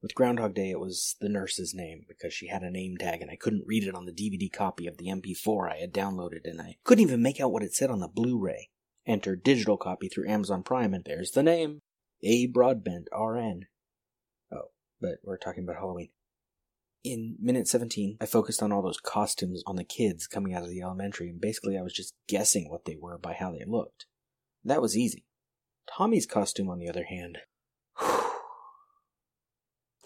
With 0.00 0.14
Groundhog 0.14 0.54
Day, 0.54 0.70
it 0.70 0.78
was 0.78 1.16
the 1.20 1.28
nurse's 1.28 1.74
name 1.74 2.04
because 2.06 2.32
she 2.32 2.46
had 2.46 2.62
a 2.62 2.70
name 2.70 2.96
tag 2.96 3.20
and 3.20 3.30
I 3.30 3.36
couldn't 3.36 3.66
read 3.66 3.82
it 3.82 3.96
on 3.96 4.06
the 4.06 4.12
DVD 4.12 4.52
copy 4.52 4.86
of 4.86 4.96
the 4.96 5.06
MP4 5.06 5.72
I 5.72 5.78
had 5.78 5.92
downloaded 5.92 6.44
and 6.44 6.60
I 6.60 6.76
couldn't 6.84 7.02
even 7.02 7.20
make 7.20 7.40
out 7.40 7.50
what 7.50 7.64
it 7.64 7.74
said 7.74 7.90
on 7.90 7.98
the 7.98 8.06
Blu 8.06 8.38
ray. 8.38 8.70
Enter 9.06 9.34
digital 9.34 9.76
copy 9.76 10.08
through 10.08 10.28
Amazon 10.28 10.62
Prime 10.62 10.94
and 10.94 11.04
there's 11.04 11.32
the 11.32 11.42
name 11.42 11.80
A. 12.22 12.46
Broadbent, 12.46 13.08
RN. 13.12 13.66
Oh, 14.52 14.70
but 15.00 15.18
we're 15.24 15.36
talking 15.36 15.64
about 15.64 15.80
Halloween. 15.80 16.10
In 17.02 17.36
minute 17.40 17.66
17, 17.66 18.18
I 18.20 18.26
focused 18.26 18.62
on 18.62 18.70
all 18.70 18.82
those 18.82 19.00
costumes 19.00 19.64
on 19.66 19.74
the 19.74 19.84
kids 19.84 20.28
coming 20.28 20.54
out 20.54 20.62
of 20.62 20.70
the 20.70 20.82
elementary 20.82 21.28
and 21.28 21.40
basically 21.40 21.76
I 21.76 21.82
was 21.82 21.92
just 21.92 22.14
guessing 22.28 22.70
what 22.70 22.84
they 22.84 22.96
were 23.00 23.18
by 23.18 23.32
how 23.32 23.50
they 23.50 23.64
looked. 23.66 24.06
That 24.64 24.82
was 24.82 24.96
easy. 24.96 25.24
Tommy's 25.96 26.26
costume, 26.26 26.68
on 26.68 26.78
the 26.78 26.88
other 26.88 27.04
hand, 27.04 27.38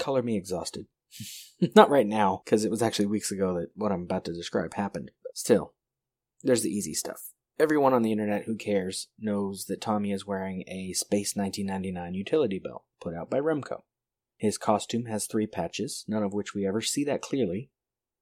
color 0.02 0.22
me 0.22 0.36
exhausted. 0.36 0.86
Not 1.76 1.90
right 1.90 2.06
now, 2.06 2.42
because 2.44 2.64
it 2.64 2.70
was 2.70 2.82
actually 2.82 3.06
weeks 3.06 3.30
ago 3.30 3.54
that 3.54 3.68
what 3.74 3.92
I'm 3.92 4.02
about 4.02 4.24
to 4.24 4.32
describe 4.32 4.74
happened. 4.74 5.10
But 5.22 5.36
still, 5.36 5.74
there's 6.42 6.62
the 6.62 6.70
easy 6.70 6.94
stuff. 6.94 7.32
Everyone 7.58 7.92
on 7.92 8.02
the 8.02 8.12
internet 8.12 8.44
who 8.44 8.56
cares 8.56 9.08
knows 9.18 9.66
that 9.66 9.80
Tommy 9.80 10.10
is 10.10 10.26
wearing 10.26 10.64
a 10.66 10.92
Space 10.94 11.36
1999 11.36 12.14
utility 12.14 12.58
belt 12.58 12.84
put 13.00 13.14
out 13.14 13.30
by 13.30 13.38
Remco. 13.38 13.82
His 14.36 14.58
costume 14.58 15.04
has 15.04 15.26
three 15.26 15.46
patches, 15.46 16.04
none 16.08 16.24
of 16.24 16.32
which 16.32 16.54
we 16.54 16.66
ever 16.66 16.80
see 16.80 17.04
that 17.04 17.22
clearly. 17.22 17.70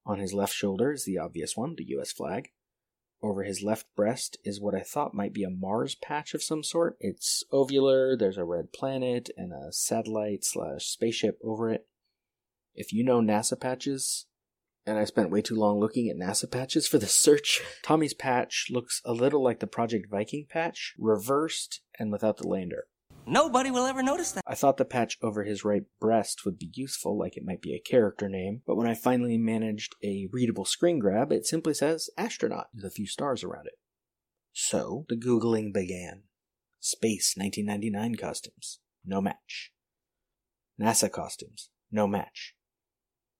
On 0.04 0.18
his 0.18 0.34
left 0.34 0.52
shoulder 0.52 0.92
is 0.92 1.04
the 1.04 1.18
obvious 1.18 1.56
one, 1.56 1.76
the 1.76 1.86
US 1.96 2.12
flag. 2.12 2.50
Over 3.22 3.42
his 3.42 3.62
left 3.62 3.86
breast 3.94 4.38
is 4.44 4.60
what 4.60 4.74
I 4.74 4.80
thought 4.80 5.12
might 5.12 5.34
be 5.34 5.44
a 5.44 5.50
Mars 5.50 5.94
patch 5.94 6.32
of 6.32 6.42
some 6.42 6.62
sort. 6.62 6.96
It's 7.00 7.44
ovular, 7.52 8.18
there's 8.18 8.38
a 8.38 8.44
red 8.44 8.72
planet 8.72 9.28
and 9.36 9.52
a 9.52 9.72
satellite 9.72 10.44
slash 10.44 10.86
spaceship 10.86 11.38
over 11.44 11.70
it. 11.70 11.86
If 12.74 12.92
you 12.92 13.04
know 13.04 13.20
NASA 13.20 13.60
patches, 13.60 14.26
and 14.86 14.98
I 14.98 15.04
spent 15.04 15.30
way 15.30 15.42
too 15.42 15.54
long 15.54 15.78
looking 15.78 16.08
at 16.08 16.16
NASA 16.16 16.50
patches 16.50 16.88
for 16.88 16.96
the 16.96 17.06
search, 17.06 17.60
Tommy's 17.82 18.14
patch 18.14 18.68
looks 18.70 19.02
a 19.04 19.12
little 19.12 19.42
like 19.42 19.60
the 19.60 19.66
Project 19.66 20.08
Viking 20.10 20.46
patch, 20.48 20.94
reversed 20.98 21.82
and 21.98 22.10
without 22.10 22.38
the 22.38 22.48
lander. 22.48 22.86
Nobody 23.26 23.70
will 23.70 23.86
ever 23.86 24.02
notice 24.02 24.32
that. 24.32 24.42
I 24.46 24.54
thought 24.54 24.76
the 24.76 24.84
patch 24.84 25.18
over 25.22 25.44
his 25.44 25.64
right 25.64 25.84
breast 26.00 26.44
would 26.44 26.58
be 26.58 26.70
useful, 26.74 27.18
like 27.18 27.36
it 27.36 27.44
might 27.44 27.62
be 27.62 27.74
a 27.74 27.80
character 27.80 28.28
name, 28.28 28.62
but 28.66 28.76
when 28.76 28.88
I 28.88 28.94
finally 28.94 29.38
managed 29.38 29.94
a 30.02 30.28
readable 30.32 30.64
screen 30.64 30.98
grab, 30.98 31.30
it 31.30 31.46
simply 31.46 31.74
says 31.74 32.10
astronaut 32.16 32.68
with 32.74 32.84
a 32.84 32.90
few 32.90 33.06
stars 33.06 33.44
around 33.44 33.66
it. 33.66 33.78
So 34.52 35.06
the 35.08 35.16
Googling 35.16 35.72
began. 35.72 36.24
Space 36.80 37.34
1999 37.36 38.14
costumes, 38.16 38.80
no 39.04 39.20
match. 39.20 39.70
NASA 40.80 41.10
costumes, 41.10 41.68
no 41.92 42.06
match. 42.06 42.54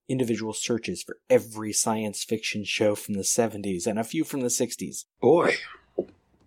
Individual 0.07 0.53
searches 0.53 1.01
for 1.01 1.17
every 1.29 1.73
science 1.73 2.23
fiction 2.23 2.63
show 2.63 2.93
from 2.95 3.15
the 3.15 3.21
70s 3.21 3.87
and 3.87 3.97
a 3.97 4.03
few 4.03 4.23
from 4.23 4.41
the 4.41 4.47
60s. 4.47 5.05
Boy, 5.19 5.55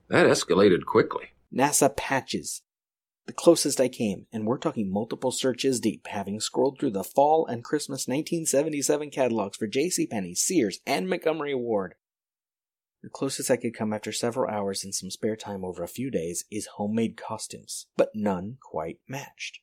that 0.09 0.27
escalated 0.27 0.85
quickly. 0.85 1.31
NASA 1.53 1.95
patches, 1.95 2.63
the 3.27 3.33
closest 3.33 3.81
I 3.81 3.89
came, 3.89 4.27
and 4.33 4.47
we're 4.47 4.59
talking 4.59 4.93
multiple 4.93 5.31
searches 5.31 5.81
deep, 5.81 6.07
having 6.09 6.41
scrolled 6.41 6.79
through 6.79 6.91
the 6.91 7.05
fall 7.05 7.47
and 7.47 7.65
Christmas 7.65 8.07
1977 8.07 9.11
catalogs 9.11 9.57
for 9.57 9.67
JCPenney, 9.67 10.37
Sears, 10.37 10.81
and 10.87 11.09
Montgomery 11.09 11.55
Ward. 11.55 11.95
The 13.03 13.09
closest 13.09 13.51
I 13.51 13.57
could 13.57 13.77
come 13.77 13.93
after 13.93 14.13
several 14.13 14.51
hours 14.51 14.85
and 14.85 14.95
some 14.95 15.11
spare 15.11 15.37
time 15.37 15.65
over 15.65 15.83
a 15.83 15.89
few 15.89 16.11
days 16.11 16.45
is 16.51 16.69
homemade 16.77 17.17
costumes, 17.17 17.87
but 17.97 18.11
none 18.15 18.59
quite 18.63 18.99
matched. 19.09 19.61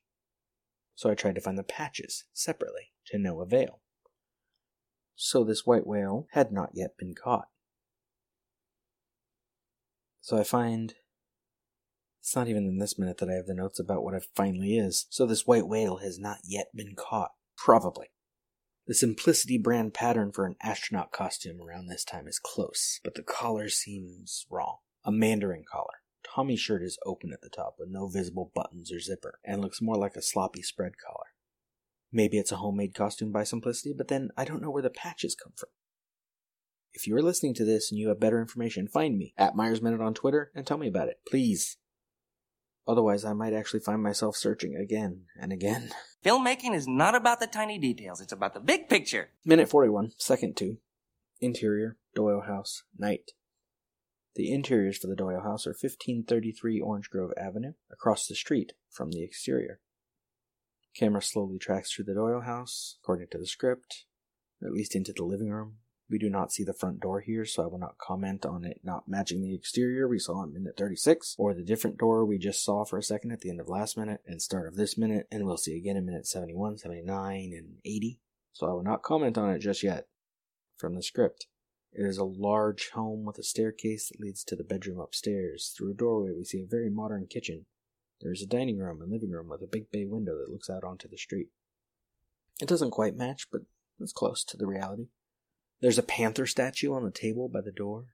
So 0.96 1.10
I 1.10 1.16
tried 1.16 1.36
to 1.36 1.42
find 1.42 1.58
the 1.58 1.64
patches 1.64 2.26
separately, 2.34 2.94
to 3.08 3.18
no 3.18 3.42
avail. 3.42 3.82
So 5.16 5.44
this 5.44 5.66
white 5.66 5.86
whale 5.86 6.28
had 6.32 6.52
not 6.52 6.72
yet 6.74 6.98
been 6.98 7.14
caught. 7.16 7.48
So 10.22 10.38
I 10.38 10.44
find 10.44 10.94
it's 12.22 12.36
not 12.36 12.48
even 12.48 12.68
in 12.68 12.78
this 12.78 13.00
minute 13.00 13.18
that 13.18 13.30
I 13.30 13.34
have 13.34 13.48
the 13.48 13.56
notes 13.56 13.80
about 13.80 14.04
what 14.04 14.14
it 14.14 14.28
finally 14.36 14.78
is, 14.78 15.08
so 15.10 15.26
this 15.26 15.48
white 15.48 15.68
whale 15.68 15.98
has 15.98 16.20
not 16.20 16.38
yet 16.44 16.68
been 16.76 16.96
caught. 16.96 17.32
Probably. 17.58 18.08
The 18.86 18.94
Simplicity 18.94 19.58
brand 19.58 19.96
pattern 19.96 20.32
for 20.32 20.46
an 20.46 20.56
astronaut 20.62 21.12
costume 21.12 21.60
around 21.62 21.88
this 21.88 22.06
time 22.06 22.28
is 22.28 22.40
close, 22.40 23.00
but 23.04 23.16
the 23.16 23.24
collar 23.24 23.70
seems 23.70 24.46
wrong. 24.52 24.78
A 25.04 25.12
mandarin 25.12 25.64
collar. 25.70 26.02
Tommy's 26.24 26.60
shirt 26.60 26.84
is 26.84 27.00
open 27.06 27.34
at 27.34 27.42
the 27.42 27.50
top 27.50 27.76
with 27.80 27.90
no 27.90 28.08
visible 28.08 28.52
buttons 28.54 28.92
or 28.92 29.00
zipper, 29.00 29.40
and 29.44 29.60
looks 29.60 29.82
more 29.82 29.98
like 29.98 30.16
a 30.16 30.22
sloppy 30.22 30.62
spread 30.62 30.94
collar. 31.04 31.34
Maybe 32.12 32.38
it's 32.38 32.52
a 32.52 32.58
homemade 32.58 32.94
costume 32.94 33.32
by 33.32 33.46
Simplicity, 33.46 33.94
but 33.98 34.10
then 34.10 34.30
I 34.38 34.46
don't 34.46 34.62
know 34.62 34.70
where 34.70 34.84
the 34.84 34.90
patches 34.92 35.36
come 35.36 35.54
from. 35.58 35.70
If 36.94 37.08
you 37.08 37.16
are 37.16 37.22
listening 37.22 37.54
to 37.56 37.66
this 37.66 37.90
and 37.90 38.00
you 38.00 38.10
have 38.10 38.20
better 38.20 38.40
information, 38.40 38.88
find 38.88 39.18
me 39.18 39.34
at 39.38 39.56
Myers 39.56 39.82
Minute 39.82 40.02
on 40.02 40.14
Twitter 40.14 40.52
and 40.54 40.68
tell 40.68 40.78
me 40.78 40.88
about 40.88 41.08
it, 41.08 41.22
please. 41.26 41.78
Otherwise, 42.92 43.24
I 43.24 43.32
might 43.32 43.54
actually 43.54 43.80
find 43.80 44.04
myself 44.04 44.36
searching 44.36 44.76
again 44.76 45.22
and 45.40 45.54
again. 45.54 45.92
Filmmaking 46.26 46.76
is 46.76 46.90
not 46.90 47.16
about 47.16 47.40
the 47.40 47.48
tiny 47.48 47.78
details, 47.78 48.20
it's 48.20 48.34
about 48.34 48.54
the 48.54 48.60
big 48.60 48.90
picture. 48.90 49.30
Minute 49.46 49.70
41, 49.70 50.12
second 50.18 50.58
2. 50.58 50.76
Interior, 51.40 51.96
Doyle 52.14 52.42
House, 52.42 52.84
night. 53.00 53.32
The 54.36 54.52
interiors 54.52 54.98
for 54.98 55.08
the 55.08 55.16
Doyle 55.16 55.40
House 55.40 55.66
are 55.66 55.70
1533 55.70 56.82
Orange 56.82 57.10
Grove 57.10 57.32
Avenue, 57.38 57.76
across 57.90 58.28
the 58.28 58.36
street 58.36 58.74
from 58.90 59.12
the 59.12 59.24
exterior. 59.24 59.80
Camera 60.94 61.22
slowly 61.22 61.60
tracks 61.60 61.94
through 61.94 62.06
the 62.06 62.14
Doyle 62.14 62.42
House, 62.42 62.98
according 63.02 63.28
to 63.32 63.38
the 63.38 63.48
script, 63.48 64.04
at 64.62 64.74
least 64.74 64.98
into 64.98 65.14
the 65.14 65.24
living 65.24 65.50
room, 65.50 65.78
we 66.12 66.20
do 66.20 66.30
not 66.30 66.52
see 66.52 66.66
the 66.66 66.74
front 66.74 67.00
door 67.00 67.22
here, 67.22 67.46
so 67.46 67.64
I 67.64 67.68
will 67.68 67.80
not 67.80 67.98
comment 67.98 68.46
on 68.46 68.66
it 68.66 68.82
not 68.84 69.08
matching 69.08 69.42
the 69.42 69.56
exterior 69.56 70.08
we 70.08 70.20
saw 70.20 70.44
in 70.44 70.54
minute 70.54 70.76
36, 70.78 71.36
or 71.40 71.54
the 71.54 71.64
different 71.64 71.98
door 71.98 72.26
we 72.26 72.38
just 72.38 72.64
saw 72.64 72.84
for 72.84 72.98
a 72.98 73.04
second 73.04 73.32
at 73.32 73.40
the 73.40 73.50
end 73.50 73.62
of 73.62 73.70
last 73.70 73.98
minute 73.98 74.22
and 74.28 74.42
start 74.42 74.68
of 74.68 74.76
this 74.76 74.98
minute, 74.98 75.28
and 75.32 75.46
we'll 75.46 75.58
see 75.58 75.78
again 75.78 75.96
in 75.96 76.06
minute 76.06 76.28
71, 76.28 76.80
79, 76.80 77.54
and 77.58 77.78
80. 77.86 78.20
So 78.52 78.68
I 78.68 78.74
will 78.74 78.84
not 78.84 79.04
comment 79.04 79.38
on 79.38 79.52
it 79.52 79.60
just 79.60 79.82
yet. 79.82 80.08
From 80.76 80.96
the 80.96 81.04
script. 81.04 81.48
It 81.94 82.06
is 82.06 82.18
a 82.18 82.26
large 82.26 82.90
home 82.90 83.26
with 83.26 83.38
a 83.38 83.44
staircase 83.44 84.10
that 84.10 84.20
leads 84.20 84.44
to 84.46 84.56
the 84.56 84.64
bedroom 84.64 85.00
upstairs. 85.00 85.74
Through 85.76 85.92
a 85.92 85.96
doorway, 85.96 86.32
we 86.38 86.44
see 86.44 86.62
a 86.62 86.66
very 86.70 86.90
modern 86.90 87.28
kitchen. 87.28 87.66
There 88.22 88.32
is 88.32 88.42
a 88.42 88.48
dining 88.48 88.78
room 88.78 89.02
and 89.02 89.12
living 89.12 89.32
room 89.32 89.50
with 89.50 89.62
a 89.62 89.68
big 89.68 89.92
bay 89.92 90.06
window 90.06 90.38
that 90.38 90.52
looks 90.52 90.70
out 90.70 90.84
onto 90.84 91.10
the 91.10 91.18
street. 91.18 91.48
It 92.62 92.70
doesn't 92.70 92.92
quite 92.92 93.18
match, 93.18 93.48
but 93.52 93.62
it's 94.00 94.14
close 94.14 94.44
to 94.46 94.58
the 94.58 94.68
reality. 94.68 95.08
There's 95.82 95.98
a 95.98 96.04
panther 96.04 96.46
statue 96.46 96.94
on 96.94 97.04
the 97.04 97.12
table 97.12 97.50
by 97.50 97.62
the 97.62 97.72
door. 97.72 98.14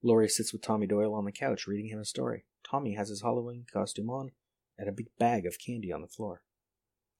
Laurie 0.00 0.28
sits 0.28 0.52
with 0.52 0.62
Tommy 0.62 0.86
Doyle 0.86 1.12
on 1.12 1.24
the 1.24 1.32
couch 1.32 1.66
reading 1.66 1.90
him 1.90 1.98
a 1.98 2.04
story. 2.04 2.44
Tommy 2.62 2.94
has 2.94 3.08
his 3.08 3.22
Halloween 3.22 3.66
costume 3.72 4.08
on, 4.08 4.30
and 4.78 4.88
a 4.88 4.92
big 4.92 5.08
bag 5.18 5.44
of 5.44 5.58
candy 5.58 5.90
on 5.90 6.02
the 6.02 6.06
floor. 6.06 6.42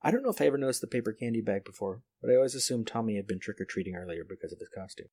I 0.00 0.12
don't 0.12 0.22
know 0.22 0.30
if 0.30 0.40
I 0.40 0.46
ever 0.46 0.58
noticed 0.58 0.80
the 0.80 0.86
paper 0.86 1.12
candy 1.12 1.40
bag 1.40 1.64
before, 1.64 2.02
but 2.22 2.30
I 2.30 2.36
always 2.36 2.54
assumed 2.54 2.86
Tommy 2.86 3.16
had 3.16 3.26
been 3.26 3.40
trick 3.40 3.60
or 3.60 3.64
treating 3.64 3.96
earlier 3.96 4.22
because 4.22 4.52
of 4.52 4.60
his 4.60 4.68
costume. 4.68 5.08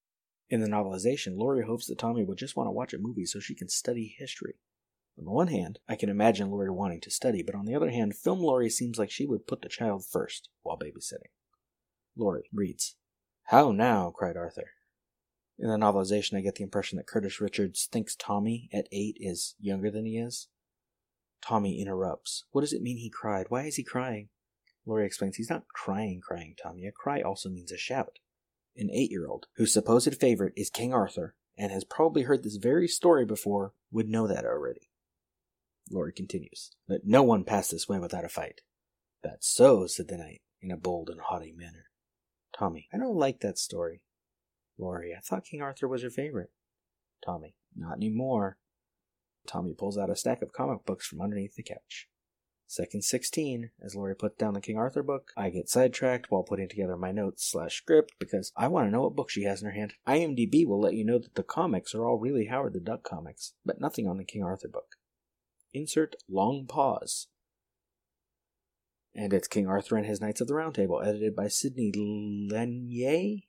In 0.50 0.60
the 0.60 0.68
novelization, 0.68 1.38
Laurie 1.38 1.66
hopes 1.66 1.88
that 1.88 1.98
Tommy 1.98 2.24
will 2.24 2.36
just 2.36 2.56
want 2.56 2.68
to 2.68 2.72
watch 2.72 2.94
a 2.94 3.00
movie 3.00 3.26
so 3.26 3.40
she 3.40 3.56
can 3.56 3.70
study 3.70 4.14
history. 4.20 4.56
On 5.18 5.26
the 5.26 5.32
one 5.32 5.48
hand, 5.48 5.80
I 5.88 5.96
can 5.96 6.10
imagine 6.10 6.52
Laurie 6.52 6.70
wanting 6.70 7.02
to 7.02 7.10
study, 7.10 7.42
but 7.42 7.56
on 7.56 7.66
the 7.66 7.74
other 7.74 7.90
hand, 7.90 8.16
film 8.16 8.40
Laurie 8.40 8.70
seems 8.70 9.00
like 9.00 9.10
she 9.10 9.26
would 9.26 9.48
put 9.48 9.64
the 9.64 9.70
child 9.70 10.06
first 10.06 10.50
while 10.62 10.78
babysitting. 10.78 11.32
Laurie 12.16 12.50
reads, 12.54 12.96
How 13.46 13.72
now? 13.72 14.12
cried 14.16 14.38
Arthur. 14.38 14.72
In 15.60 15.70
the 15.70 15.78
novelization, 15.78 16.38
I 16.38 16.42
get 16.42 16.56
the 16.56 16.64
impression 16.64 16.98
that 16.98 17.08
Curtis 17.08 17.40
Richards 17.40 17.88
thinks 17.92 18.16
Tommy, 18.16 18.70
at 18.74 18.88
eight, 18.92 19.18
is 19.20 19.56
younger 19.60 19.92
than 19.92 20.06
he 20.06 20.18
is. 20.18 20.48
Tommy 21.42 21.80
interrupts. 21.80 22.46
What 22.52 22.62
does 22.62 22.74
it 22.74 22.82
mean 22.82 22.98
he 22.98 23.10
cried? 23.10 23.48
Why 23.50 23.64
is 23.64 23.76
he 23.76 23.84
crying? 23.84 24.30
Laurie 24.86 25.06
explains 25.06 25.36
he's 25.36 25.50
not 25.50 25.68
crying, 25.68 26.22
crying, 26.22 26.56
Tommy. 26.62 26.86
A 26.88 26.92
cry 26.92 27.22
also 27.22 27.50
means 27.50 27.72
a 27.72 27.78
shout. 27.78 28.20
An 28.76 28.90
eight 28.92 29.12
year 29.12 29.28
old, 29.28 29.48
whose 29.58 29.74
supposed 29.74 30.16
favorite 30.20 30.54
is 30.56 30.70
King 30.70 30.94
Arthur, 30.94 31.36
and 31.58 31.72
has 31.72 31.84
probably 31.84 32.24
heard 32.24 32.44
this 32.44 32.56
very 32.56 32.88
story 32.88 33.26
before, 33.26 33.74
would 33.92 34.10
know 34.10 34.28
that 34.28 34.46
already. 34.46 34.90
Laurie 35.92 36.14
continues. 36.14 36.72
Let 36.88 37.06
no 37.06 37.22
one 37.22 37.44
pass 37.44 37.70
this 37.70 37.88
way 37.88 38.00
without 38.00 38.26
a 38.26 38.30
fight. 38.30 38.62
That's 39.22 39.48
so, 39.48 39.86
said 39.88 40.08
the 40.08 40.18
knight, 40.18 40.42
in 40.62 40.72
a 40.72 40.78
bold 40.78 41.10
and 41.10 41.20
haughty 41.20 41.52
manner. 41.52 41.91
Tommy, 42.58 42.88
I 42.94 42.98
don't 42.98 43.16
like 43.16 43.40
that 43.40 43.58
story. 43.58 44.02
Laurie, 44.78 45.16
I 45.16 45.20
thought 45.22 45.46
King 45.46 45.62
Arthur 45.62 45.88
was 45.88 46.02
your 46.02 46.12
favorite. 46.12 46.52
Tommy, 47.24 47.56
not 47.76 47.98
any 47.98 48.10
more. 48.10 48.58
Tommy 49.48 49.74
pulls 49.74 49.98
out 49.98 50.10
a 50.10 50.16
stack 50.16 50.42
of 50.42 50.54
comic 50.54 50.86
books 50.86 51.08
from 51.08 51.22
underneath 51.22 51.56
the 51.56 51.64
couch. 51.64 52.08
Second 52.68 53.04
16, 53.04 53.72
as 53.84 53.96
Laurie 53.96 54.16
puts 54.16 54.38
down 54.38 54.54
the 54.54 54.62
King 54.62 54.78
Arthur 54.78 55.04
book, 55.04 55.34
I 55.36 55.50
get 55.50 55.68
sidetracked 55.68 56.32
while 56.32 56.44
putting 56.44 56.70
together 56.70 56.96
my 56.96 57.12
notes 57.12 57.46
slash 57.52 57.76
script 57.76 58.14
because 58.18 58.54
I 58.56 58.70
want 58.70 58.88
to 58.88 58.92
know 58.92 59.02
what 59.02 59.16
book 59.16 59.30
she 59.30 59.44
has 59.44 59.62
in 59.62 59.66
her 59.68 59.74
hand. 59.74 59.96
IMDb 60.08 60.66
will 60.66 60.80
let 60.80 60.94
you 60.94 61.04
know 61.04 61.20
that 61.20 61.36
the 61.36 61.44
comics 61.44 61.94
are 61.94 62.06
all 62.06 62.18
really 62.18 62.46
Howard 62.46 62.72
the 62.72 62.80
Duck 62.80 63.04
comics, 63.04 63.54
but 63.66 63.82
nothing 63.82 64.08
on 64.08 64.18
the 64.18 64.24
King 64.24 64.44
Arthur 64.44 64.70
book. 64.70 64.96
Insert 65.74 66.16
long 66.30 66.66
pause. 66.66 67.28
And 69.14 69.34
it's 69.34 69.48
King 69.48 69.68
Arthur 69.68 69.98
and 69.98 70.06
his 70.06 70.22
Knights 70.22 70.42
of 70.42 70.48
the 70.48 70.56
Round 70.56 70.74
Table, 70.74 71.02
edited 71.02 71.36
by 71.36 71.48
Sidney 71.48 71.92
Lanier, 71.94 73.42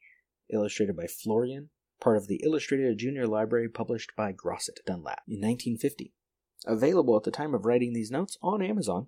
illustrated 0.53 0.97
by 0.97 1.07
Florian, 1.07 1.71
part 2.01 2.17
of 2.17 2.27
the 2.27 2.41
Illustrated 2.45 2.99
Junior 2.99 3.27
Library 3.27 3.69
published 3.69 4.13
by 4.17 4.33
Grosset 4.33 4.85
Dunlap 4.85 5.23
in 5.29 5.41
1950. 5.41 6.13
Available 6.67 7.17
at 7.17 7.23
the 7.23 7.31
time 7.31 7.55
of 7.55 7.65
writing 7.65 7.93
these 7.93 8.11
notes 8.11 8.37
on 8.43 8.63
Amazon. 8.63 9.07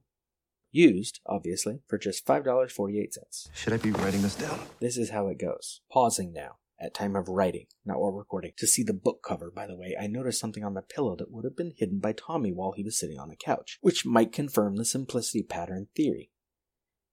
Used, 0.70 1.20
obviously, 1.26 1.80
for 1.86 1.98
just 1.98 2.26
$5.48. 2.26 3.48
Should 3.52 3.72
I 3.72 3.76
be 3.76 3.92
writing 3.92 4.22
this 4.22 4.34
down? 4.34 4.58
This 4.80 4.96
is 4.96 5.10
how 5.10 5.28
it 5.28 5.38
goes. 5.38 5.80
Pausing 5.90 6.32
now, 6.32 6.56
at 6.80 6.94
time 6.94 7.14
of 7.14 7.28
writing, 7.28 7.66
not 7.84 8.00
while 8.00 8.12
recording. 8.12 8.52
To 8.56 8.66
see 8.66 8.82
the 8.82 8.92
book 8.92 9.22
cover, 9.22 9.52
by 9.54 9.66
the 9.66 9.76
way, 9.76 9.96
I 10.00 10.08
noticed 10.08 10.40
something 10.40 10.64
on 10.64 10.74
the 10.74 10.82
pillow 10.82 11.14
that 11.16 11.30
would 11.30 11.44
have 11.44 11.56
been 11.56 11.74
hidden 11.76 12.00
by 12.00 12.12
Tommy 12.12 12.52
while 12.52 12.72
he 12.72 12.82
was 12.82 12.98
sitting 12.98 13.18
on 13.18 13.28
the 13.28 13.36
couch, 13.36 13.78
which 13.82 14.04
might 14.04 14.32
confirm 14.32 14.76
the 14.76 14.84
simplicity 14.84 15.42
pattern 15.44 15.88
theory. 15.94 16.30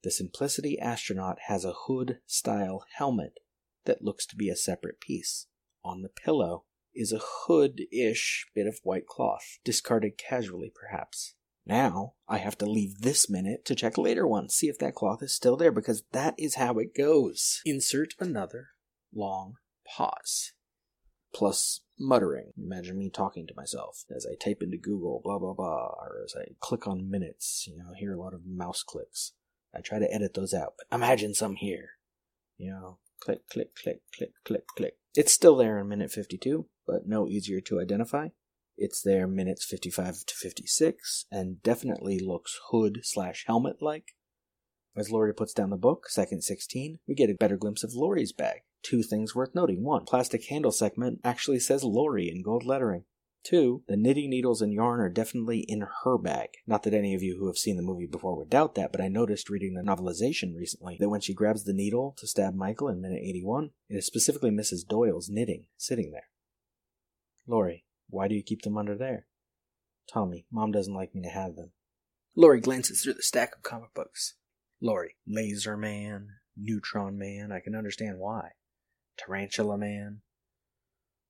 The 0.04 0.12
simplicity 0.12 0.80
astronaut 0.80 1.38
has 1.48 1.64
a 1.64 1.74
hood 1.86 2.20
style 2.26 2.86
helmet 2.98 3.40
that 3.86 4.04
looks 4.04 4.26
to 4.28 4.36
be 4.36 4.50
a 4.50 4.56
separate 4.56 5.00
piece. 5.00 5.48
On 5.84 6.02
the 6.02 6.10
pillow 6.10 6.66
is 6.94 7.12
a 7.12 7.22
hood 7.22 7.82
ish 7.92 8.48
bit 8.56 8.68
of 8.68 8.80
white 8.84 9.08
cloth, 9.08 9.60
discarded 9.64 10.18
casually 10.18 10.72
perhaps. 10.74 11.36
Now 11.66 12.14
I 12.28 12.40
have 12.40 12.58
to 12.60 12.66
leave 12.66 13.02
this 13.02 13.30
minute 13.30 13.64
to 13.66 13.76
check 13.76 13.98
later 13.98 14.28
one, 14.28 14.50
see 14.50 14.68
if 14.68 14.80
that 14.80 14.96
cloth 14.96 15.22
is 15.22 15.34
still 15.34 15.56
there, 15.56 15.72
because 15.72 16.04
that 16.12 16.34
is 16.38 16.56
how 16.56 16.80
it 16.80 16.96
goes. 16.96 17.62
Insert 17.66 18.16
another 18.20 18.70
long 19.14 19.56
pause. 19.88 20.54
Plus 21.34 21.82
muttering. 22.00 22.52
Imagine 22.58 22.98
me 22.98 23.10
talking 23.10 23.48
to 23.48 23.54
myself 23.56 24.04
as 24.14 24.26
I 24.26 24.36
type 24.36 24.62
into 24.62 24.78
Google, 24.78 25.22
blah 25.24 25.40
blah 25.40 25.54
blah, 25.54 25.94
or 26.00 26.22
as 26.26 26.34
I 26.36 26.56
click 26.60 26.88
on 26.88 27.10
minutes, 27.10 27.66
you 27.68 27.78
know, 27.78 27.94
hear 27.96 28.14
a 28.14 28.20
lot 28.20 28.34
of 28.34 28.42
mouse 28.46 28.84
clicks. 28.84 29.34
I 29.76 29.82
try 29.82 30.00
to 30.00 30.14
edit 30.14 30.34
those 30.34 30.54
out, 30.54 30.74
but 30.78 30.96
imagine 30.96 31.34
some 31.34 31.56
here. 31.56 31.92
You 32.58 32.72
know, 32.72 32.98
click, 33.22 33.48
click, 33.50 33.76
click, 33.76 34.02
click, 34.16 34.32
click, 34.46 34.68
click. 34.76 34.94
It's 35.16 35.32
still 35.32 35.56
there 35.56 35.80
in 35.80 35.88
minute 35.88 36.12
52, 36.12 36.68
but 36.86 37.08
no 37.08 37.28
easier 37.28 37.62
to 37.62 37.80
identify. 37.80 38.30
It's 38.78 39.02
there 39.02 39.28
minutes 39.28 39.66
55 39.66 40.26
to 40.26 40.36
56, 40.36 41.26
and 41.32 41.62
definitely 41.62 42.20
looks 42.20 42.60
hood 42.70 43.00
slash 43.04 43.46
helmet 43.48 43.82
like. 43.82 44.16
As 44.96 45.12
Laurie 45.12 45.34
puts 45.34 45.54
down 45.54 45.70
the 45.70 45.78
book, 45.78 46.10
second 46.10 46.44
16, 46.44 47.00
we 47.08 47.16
get 47.16 47.30
a 47.30 47.36
better 47.36 47.58
glimpse 47.58 47.84
of 47.84 47.94
Laurie's 47.94 48.34
bag. 48.34 48.62
Two 48.84 49.04
things 49.04 49.36
worth 49.36 49.54
noting. 49.56 49.84
One, 49.84 50.06
plastic 50.06 50.46
handle 50.48 50.72
segment 50.72 51.22
actually 51.24 51.60
says 51.60 51.84
Laurie 51.84 52.30
in 52.30 52.42
gold 52.42 52.66
lettering. 52.66 53.06
Two, 53.43 53.84
the 53.88 53.97
knitting 53.97 54.30
needles 54.30 54.62
and 54.62 54.71
yarn 54.71 54.99
are 54.99 55.10
definitely 55.10 55.65
in 55.67 55.84
her 56.04 56.17
bag. 56.17 56.49
Not 56.67 56.84
that 56.84 56.93
any 56.93 57.15
of 57.15 57.23
you 57.23 57.38
who 57.39 57.47
have 57.47 57.58
seen 57.58 57.75
the 57.75 57.82
movie 57.84 58.06
before 58.06 58.38
would 58.38 58.51
doubt 58.51 58.75
that, 58.75 58.91
but 58.91 59.01
I 59.01 59.08
noticed 59.08 59.49
reading 59.49 59.73
the 59.73 59.82
novelization 59.82 60.56
recently 60.56 60.97
that 60.99 61.10
when 61.10 61.21
she 61.21 61.34
grabs 61.34 61.63
the 61.63 61.73
needle 61.73 62.13
to 62.19 62.27
stab 62.27 62.54
Michael 62.54 62.88
in 62.88 63.01
minute 63.01 63.21
81, 63.23 63.71
it 63.89 63.95
is 63.95 64.06
specifically 64.06 64.51
Mrs. 64.51 64.88
Doyle's 64.88 65.30
knitting 65.30 65.65
sitting 65.75 66.12
there. 66.12 66.30
Laurie, 67.47 67.84
why 68.10 68.27
do 68.27 68.36
you 68.36 68.43
keep 68.43 68.62
them 68.62 68.77
under 68.77 68.95
there? 68.95 69.25
Tommy, 70.12 70.45
Mom 70.51 70.71
doesn't 70.71 70.93
like 70.93 71.15
me 71.15 71.23
to 71.23 71.30
have 71.30 71.56
them. 71.56 71.71
Laurie 72.36 72.62
glances 72.62 73.01
through 73.01 73.13
the 73.13 73.23
stack 73.23 73.56
of 73.56 73.63
comic 73.63 73.93
books. 73.93 74.36
Laurie, 74.80 75.15
Laser 75.27 75.75
Man, 75.75 76.27
Neutron 76.56 77.17
Man, 77.17 77.51
I 77.51 77.60
can 77.60 77.75
understand 77.75 78.19
why. 78.19 78.51
Tarantula 79.17 79.77
Man, 79.77 80.21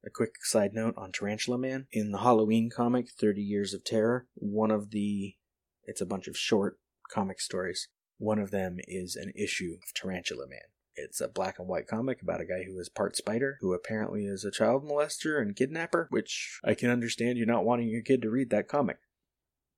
a 0.03 0.09
quick 0.09 0.43
side 0.43 0.73
note 0.73 0.95
on 0.97 1.11
Tarantula 1.11 1.57
Man. 1.57 1.87
In 1.91 2.11
the 2.11 2.19
Halloween 2.19 2.69
comic, 2.69 3.09
30 3.09 3.41
Years 3.41 3.73
of 3.73 3.83
Terror, 3.83 4.27
one 4.35 4.71
of 4.71 4.91
the. 4.91 5.35
It's 5.83 6.01
a 6.01 6.05
bunch 6.05 6.27
of 6.27 6.37
short 6.37 6.79
comic 7.11 7.39
stories. 7.39 7.87
One 8.17 8.39
of 8.39 8.51
them 8.51 8.77
is 8.87 9.15
an 9.15 9.31
issue 9.35 9.77
of 9.81 9.93
Tarantula 9.93 10.47
Man. 10.47 10.59
It's 10.95 11.21
a 11.21 11.27
black 11.27 11.57
and 11.57 11.67
white 11.67 11.87
comic 11.87 12.21
about 12.21 12.41
a 12.41 12.45
guy 12.45 12.63
who 12.63 12.77
is 12.79 12.89
part 12.89 13.15
spider, 13.15 13.57
who 13.61 13.73
apparently 13.73 14.25
is 14.25 14.43
a 14.43 14.51
child 14.51 14.83
molester 14.83 15.41
and 15.41 15.55
kidnapper, 15.55 16.07
which 16.09 16.59
I 16.63 16.73
can 16.73 16.89
understand 16.89 17.37
you 17.37 17.45
not 17.45 17.65
wanting 17.65 17.87
your 17.87 18.01
kid 18.01 18.21
to 18.23 18.29
read 18.29 18.49
that 18.49 18.67
comic. 18.67 18.97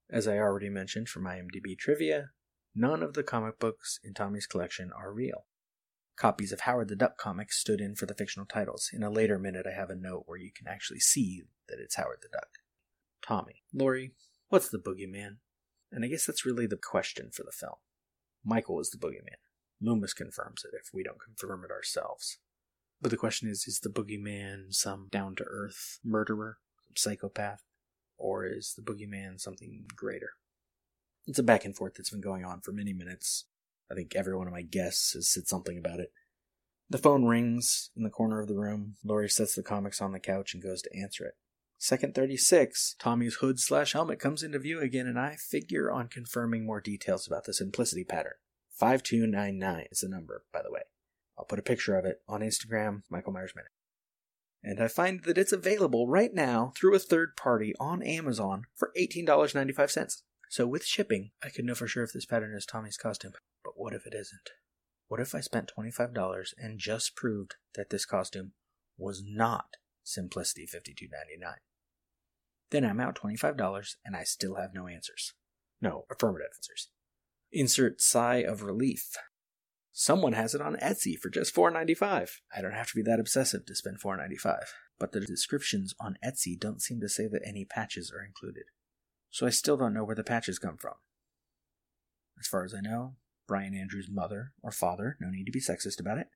As 0.10 0.28
I 0.28 0.38
already 0.38 0.70
mentioned 0.70 1.10
from 1.10 1.24
IMDb 1.24 1.78
trivia, 1.78 2.32
none 2.76 3.04
of 3.04 3.14
the 3.14 3.24
comic 3.24 3.60
books 3.60 4.00
in 4.04 4.14
Tommy's 4.14 4.48
collection 4.48 4.92
are 4.92 5.14
real. 5.14 5.46
Copies 6.16 6.52
of 6.52 6.62
Howard 6.62 6.90
the 6.90 6.96
Duck 6.96 7.18
comics 7.18 7.60
stood 7.60 7.82
in 7.82 7.96
for 7.96 8.06
the 8.06 8.14
fictional 8.14 8.46
titles. 8.46 8.90
In 8.94 9.04
a 9.04 9.10
later 9.10 9.40
minute, 9.40 9.66
I 9.68 9.76
have 9.76 9.90
a 9.90 9.96
note 9.96 10.24
where 10.26 10.38
you 10.38 10.52
can 10.56 10.68
actually 10.68 11.00
see 11.00 11.44
that 11.68 11.80
it's 11.80 11.96
Howard 11.96 12.20
the 12.22 12.30
Duck. 12.32 12.50
Tommy. 13.26 13.64
Laurie, 13.74 14.14
what's 14.50 14.70
the 14.70 14.78
boogeyman? 14.78 15.38
And 15.92 16.06
I 16.06 16.08
guess 16.08 16.26
that's 16.26 16.46
really 16.46 16.68
the 16.68 16.78
question 16.78 17.30
for 17.32 17.44
the 17.44 17.52
film. 17.52 17.78
Michael 18.46 18.80
is 18.80 18.90
the 18.90 18.98
boogeyman. 18.98 19.40
Loomis 19.82 20.14
confirms 20.14 20.64
it 20.64 20.76
if 20.76 20.90
we 20.94 21.04
don't 21.04 21.22
confirm 21.22 21.64
it 21.64 21.72
ourselves. 21.72 22.40
But 23.02 23.12
the 23.12 23.18
question 23.18 23.50
is 23.50 23.66
is 23.68 23.80
the 23.80 23.90
boogeyman 23.90 24.74
some 24.74 25.08
down 25.12 25.36
to 25.36 25.44
earth 25.44 26.00
murderer, 26.04 26.58
some 26.86 26.94
psychopath, 26.96 27.64
or 28.18 28.46
is 28.46 28.76
the 28.76 28.82
boogeyman 28.82 29.40
something 29.40 29.86
greater? 29.96 30.32
It's 31.26 31.40
a 31.40 31.44
back 31.44 31.66
and 31.66 31.76
forth 31.76 31.96
that's 31.96 32.10
been 32.10 32.22
going 32.22 32.46
on 32.46 32.62
for 32.62 32.72
many 32.72 32.94
minutes. 32.94 33.46
I 33.94 33.96
think 33.96 34.16
every 34.16 34.36
one 34.36 34.48
of 34.48 34.54
my 34.54 34.64
guests 34.64 35.14
has 35.14 35.30
said 35.30 35.48
something 35.48 35.78
about 35.78 36.00
it. 36.00 36.12
The 36.90 36.98
phone 36.98 37.26
rings 37.26 37.92
in 37.96 38.02
the 38.02 38.10
corner 38.10 38.42
of 38.42 38.48
the 38.48 38.58
room. 38.58 38.96
Laurie 39.04 39.30
sets 39.30 39.54
the 39.54 39.62
comics 39.62 40.02
on 40.02 40.12
the 40.12 40.20
couch 40.20 40.54
and 40.54 40.64
goes 40.64 40.82
to 40.82 40.98
answer 40.98 41.26
it. 41.26 41.36
Second 41.78 42.16
36, 42.16 42.96
Tommy's 42.98 43.36
hood 43.36 43.60
slash 43.60 43.94
helmet 43.94 44.20
comes 44.20 44.42
into 44.42 44.58
view 44.58 44.80
again, 44.80 45.06
and 45.06 45.20
I 45.20 45.36
figure 45.36 45.92
on 45.92 46.08
confirming 46.08 46.66
more 46.66 46.82
details 46.82 47.28
about 47.28 47.44
the 47.44 47.54
simplicity 47.54 48.04
pattern. 48.04 48.34
5299 48.72 49.86
is 49.92 50.00
the 50.00 50.10
number, 50.10 50.44
by 50.52 50.64
the 50.64 50.72
way. 50.72 50.82
I'll 51.38 51.46
put 51.46 51.60
a 51.60 51.64
picture 51.64 51.96
of 51.96 52.06
it 52.06 52.22
on 52.28 52.42
Instagram, 52.42 53.04
Michael 53.12 53.34
Myers 53.34 53.54
Minute. 53.56 53.72
And 54.64 54.82
I 54.82 54.88
find 54.88 55.24
that 55.26 55.38
it's 55.38 55.52
available 55.52 56.08
right 56.08 56.34
now 56.34 56.74
through 56.76 56.96
a 56.96 57.00
third 57.00 57.36
party 57.38 57.76
on 57.80 58.02
Amazon 58.02 58.64
for 58.76 58.92
$18.95. 59.00 60.22
So 60.50 60.66
with 60.66 60.84
shipping, 60.84 61.32
I 61.44 61.50
could 61.50 61.66
know 61.66 61.76
for 61.76 61.88
sure 61.88 62.04
if 62.04 62.14
this 62.14 62.26
pattern 62.26 62.56
is 62.56 62.66
Tommy's 62.66 62.98
costume. 62.98 63.34
But 63.64 63.74
what 63.76 63.94
if 63.94 64.06
it 64.06 64.14
isn't? 64.14 64.50
What 65.08 65.20
if 65.20 65.36
I 65.36 65.42
spent 65.42 65.72
$25 65.78 66.54
and 66.58 66.80
just 66.80 67.16
proved 67.16 67.56
that 67.76 67.90
this 67.90 68.06
costume 68.06 68.54
was 68.98 69.24
not 69.26 69.78
Simplicity 70.04 70.68
52.99? 70.68 71.54
Then 72.72 72.86
I'm 72.86 73.00
out 73.00 73.20
$25 73.22 73.96
and 74.04 74.16
I 74.16 74.24
still 74.24 74.56
have 74.56 74.74
no 74.74 74.88
answers. 74.88 75.34
No, 75.82 76.06
affirmative 76.10 76.48
answers. 76.58 76.90
Insert 77.52 78.02
sigh 78.02 78.38
of 78.38 78.64
relief. 78.64 79.12
Someone 79.92 80.34
has 80.34 80.56
it 80.56 80.62
on 80.62 80.76
Etsy 80.78 81.16
for 81.16 81.30
just 81.30 81.54
$4.95. 81.54 82.30
I 82.56 82.62
don't 82.62 82.74
have 82.74 82.88
to 82.88 82.96
be 82.96 83.04
that 83.04 83.20
obsessive 83.20 83.68
to 83.68 83.76
spend 83.76 84.02
$4.95, 84.02 84.58
but 85.00 85.12
the 85.12 85.20
descriptions 85.20 85.94
on 86.00 86.18
Etsy 86.26 86.60
don't 86.60 86.82
seem 86.82 87.00
to 87.02 87.10
say 87.10 87.28
that 87.28 87.44
any 87.46 87.64
patches 87.64 88.12
are 88.12 88.26
included. 88.26 88.64
So 89.30 89.46
I 89.46 89.52
still 89.52 89.78
don't 89.78 89.94
know 89.94 90.04
where 90.04 90.16
the 90.16 90.24
patches 90.24 90.58
come 90.58 90.78
from. 90.78 90.96
as 92.40 92.48
far 92.48 92.66
as 92.66 92.74
I 92.74 92.82
know, 92.82 93.18
Brian 93.48 93.76
Andrews' 93.76 94.10
mother 94.12 94.54
or 94.62 94.72
father, 94.72 95.18
no 95.20 95.30
need 95.30 95.46
to 95.46 95.52
be 95.52 95.60
sexist 95.60 96.00
about 96.00 96.18
it, 96.18 96.28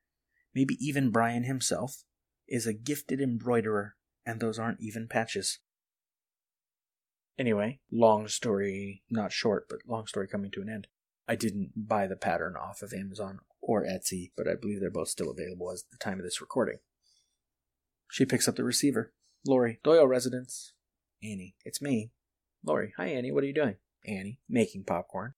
maybe 0.53 0.77
even 0.79 1.11
Brian 1.11 1.43
himself, 1.43 2.03
is 2.47 2.65
a 2.65 2.73
gifted 2.73 3.21
embroiderer, 3.21 3.95
and 4.25 4.39
those 4.39 4.59
aren't 4.59 4.81
even 4.81 5.07
patches. 5.07 5.59
Anyway, 7.37 7.79
long 7.91 8.27
story, 8.27 9.03
not 9.09 9.31
short, 9.31 9.67
but 9.69 9.79
long 9.87 10.07
story 10.07 10.27
coming 10.27 10.49
to 10.51 10.61
an 10.61 10.69
end. 10.69 10.87
I 11.27 11.35
didn't 11.35 11.71
buy 11.75 12.07
the 12.07 12.15
pattern 12.15 12.55
off 12.55 12.81
of 12.81 12.93
Amazon 12.93 13.39
or 13.61 13.83
Etsy, 13.83 14.31
but 14.35 14.47
I 14.47 14.55
believe 14.55 14.79
they're 14.79 14.89
both 14.89 15.09
still 15.09 15.29
available 15.29 15.71
as 15.71 15.83
the 15.91 15.97
time 15.97 16.19
of 16.19 16.23
this 16.23 16.41
recording. 16.41 16.77
She 18.09 18.25
picks 18.25 18.47
up 18.47 18.55
the 18.55 18.63
receiver. 18.63 19.13
Laurie, 19.45 19.79
Doyle 19.83 20.07
residence. 20.07 20.73
Annie, 21.21 21.55
it's 21.65 21.81
me. 21.81 22.11
Laurie, 22.63 22.93
hi 22.97 23.07
Annie, 23.07 23.31
what 23.31 23.43
are 23.43 23.47
you 23.47 23.53
doing? 23.53 23.75
Annie, 24.05 24.39
making 24.49 24.85
popcorn. 24.85 25.33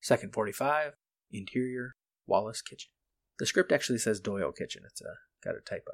Second 0.00 0.32
45, 0.32 0.92
interior, 1.32 1.94
Wallace 2.26 2.62
kitchen. 2.62 2.90
The 3.38 3.46
script 3.46 3.72
actually 3.72 3.98
says 3.98 4.20
Doyle 4.20 4.52
kitchen. 4.52 4.82
It's 4.86 5.00
a, 5.00 5.14
got 5.44 5.56
a 5.56 5.60
typo. 5.60 5.92